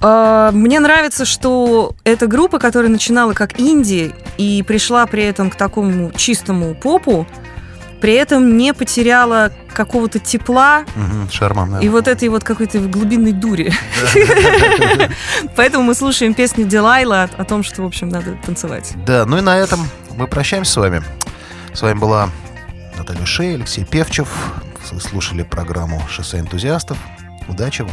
А, 0.00 0.52
Мне 0.52 0.78
нравится, 0.78 1.24
что 1.24 1.96
эта 2.04 2.28
группа, 2.28 2.60
которая 2.60 2.88
начинала 2.88 3.32
как 3.32 3.58
инди 3.58 4.14
и 4.38 4.62
пришла 4.62 5.04
при 5.06 5.24
этом 5.24 5.50
к 5.50 5.56
такому 5.56 6.12
чистому 6.12 6.76
попу, 6.76 7.26
при 8.00 8.12
этом 8.12 8.56
не 8.56 8.72
потеряла 8.72 9.50
какого-то 9.74 10.20
тепла 10.20 10.84
да. 10.94 11.80
и 11.80 11.88
вот 11.88 12.06
этой 12.06 12.28
вот 12.28 12.44
какой-то 12.44 12.78
глубинной 12.78 13.32
дури. 13.32 13.72
Поэтому 15.56 15.82
мы 15.82 15.94
слушаем 15.94 16.34
песню 16.34 16.66
Дилайла 16.66 17.28
о 17.36 17.44
том, 17.44 17.64
что, 17.64 17.82
в 17.82 17.86
общем, 17.86 18.10
надо 18.10 18.38
танцевать. 18.46 18.92
Да, 19.06 19.26
ну 19.26 19.38
и 19.38 19.40
на 19.40 19.58
этом 19.58 19.88
мы 20.16 20.28
прощаемся 20.28 20.72
с 20.72 20.76
вами. 20.76 21.02
С 21.74 21.82
вами 21.82 21.98
была 21.98 22.28
Наталья 22.96 23.26
Шей, 23.26 23.56
Алексей 23.56 23.84
Певчев. 23.84 24.28
Вы 24.90 25.00
слушали 25.00 25.42
программу 25.42 26.02
«Шоссе 26.08 26.40
энтузиастов». 26.40 26.98
Удачи 27.48 27.82
вам. 27.82 27.92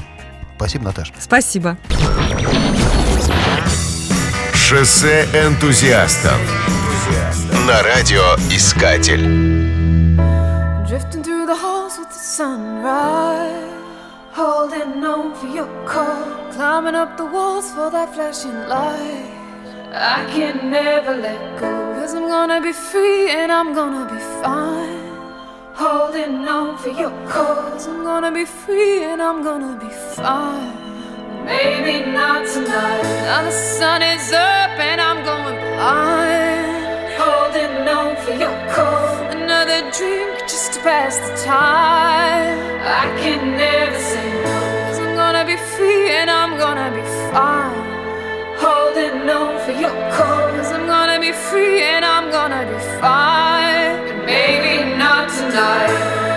Спасибо, 0.55 0.85
Наташа. 0.85 1.13
Спасибо. 1.19 1.77
Шоссе 4.53 5.23
энтузиастов 5.33 6.39
на 7.65 7.81
радиоискатель. 7.83 9.25
Drifting 10.85 11.23
through 11.23 11.45
the 11.45 11.55
halls 11.55 11.97
with 11.99 12.09
the 12.09 12.19
sunrise. 12.19 13.69
Holding 14.35 15.03
on 15.03 15.33
for 15.35 15.47
your 15.47 15.67
call. 15.85 16.25
Climbing 16.51 16.95
up 16.95 17.15
the 17.17 17.25
walls 17.25 17.71
for 17.71 17.89
that 17.91 18.13
flashing 18.13 18.67
light. 18.67 19.29
I 19.93 20.25
can 20.33 20.69
never 20.69 21.15
let 21.15 21.59
go. 21.59 21.69
Cause 21.99 22.13
I'm 22.13 22.27
gonna 22.27 22.61
be 22.61 22.73
free 22.73 23.29
and 23.31 23.51
I'm 23.51 23.73
gonna 23.73 24.05
be 24.11 24.19
fine. 24.41 24.98
Holding 25.79 26.45
on 26.45 26.77
for 26.77 26.89
your 26.89 27.09
cause. 27.25 27.87
I'm 27.87 28.03
gonna 28.03 28.33
be 28.33 28.43
free 28.43 29.01
and 29.05 29.21
I'm 29.21 29.41
gonna 29.41 29.79
be 29.79 29.87
fine. 29.87 30.75
Maybe 31.45 32.05
not 32.11 32.45
tonight. 32.45 33.01
Now 33.23 33.43
the 33.43 33.51
sun 33.51 34.01
is 34.01 34.33
up 34.33 34.71
and 34.77 34.99
I'm 34.99 35.23
going 35.23 35.55
blind. 35.55 37.13
Holding 37.21 37.87
on 37.87 38.11
for 38.23 38.33
your 38.43 38.57
cause. 38.75 39.33
Another 39.33 39.79
drink 39.97 40.33
just 40.51 40.73
to 40.73 40.79
pass 40.81 41.17
the 41.17 41.33
time. 41.45 42.59
I 43.01 43.05
can 43.21 43.55
never 43.55 43.99
say 44.11 44.27
no. 44.43 44.57
Cause 44.89 44.99
I'm 44.99 45.15
gonna 45.15 45.45
be 45.45 45.55
free 45.55 46.11
and 46.11 46.29
I'm 46.29 46.57
gonna 46.57 46.91
be 46.91 47.05
fine. 47.31 47.79
Holding 48.65 49.29
on 49.29 49.53
for 49.63 49.71
your 49.71 49.95
cause. 50.11 50.73
I'm 50.73 50.85
gonna 50.87 51.21
be 51.21 51.31
free 51.31 51.83
and 51.83 52.03
I'm 52.03 52.29
gonna 52.37 52.63
be 52.69 52.79
fine. 52.99 53.95
But 54.07 54.25
maybe 54.25 54.68
die. 55.51 56.28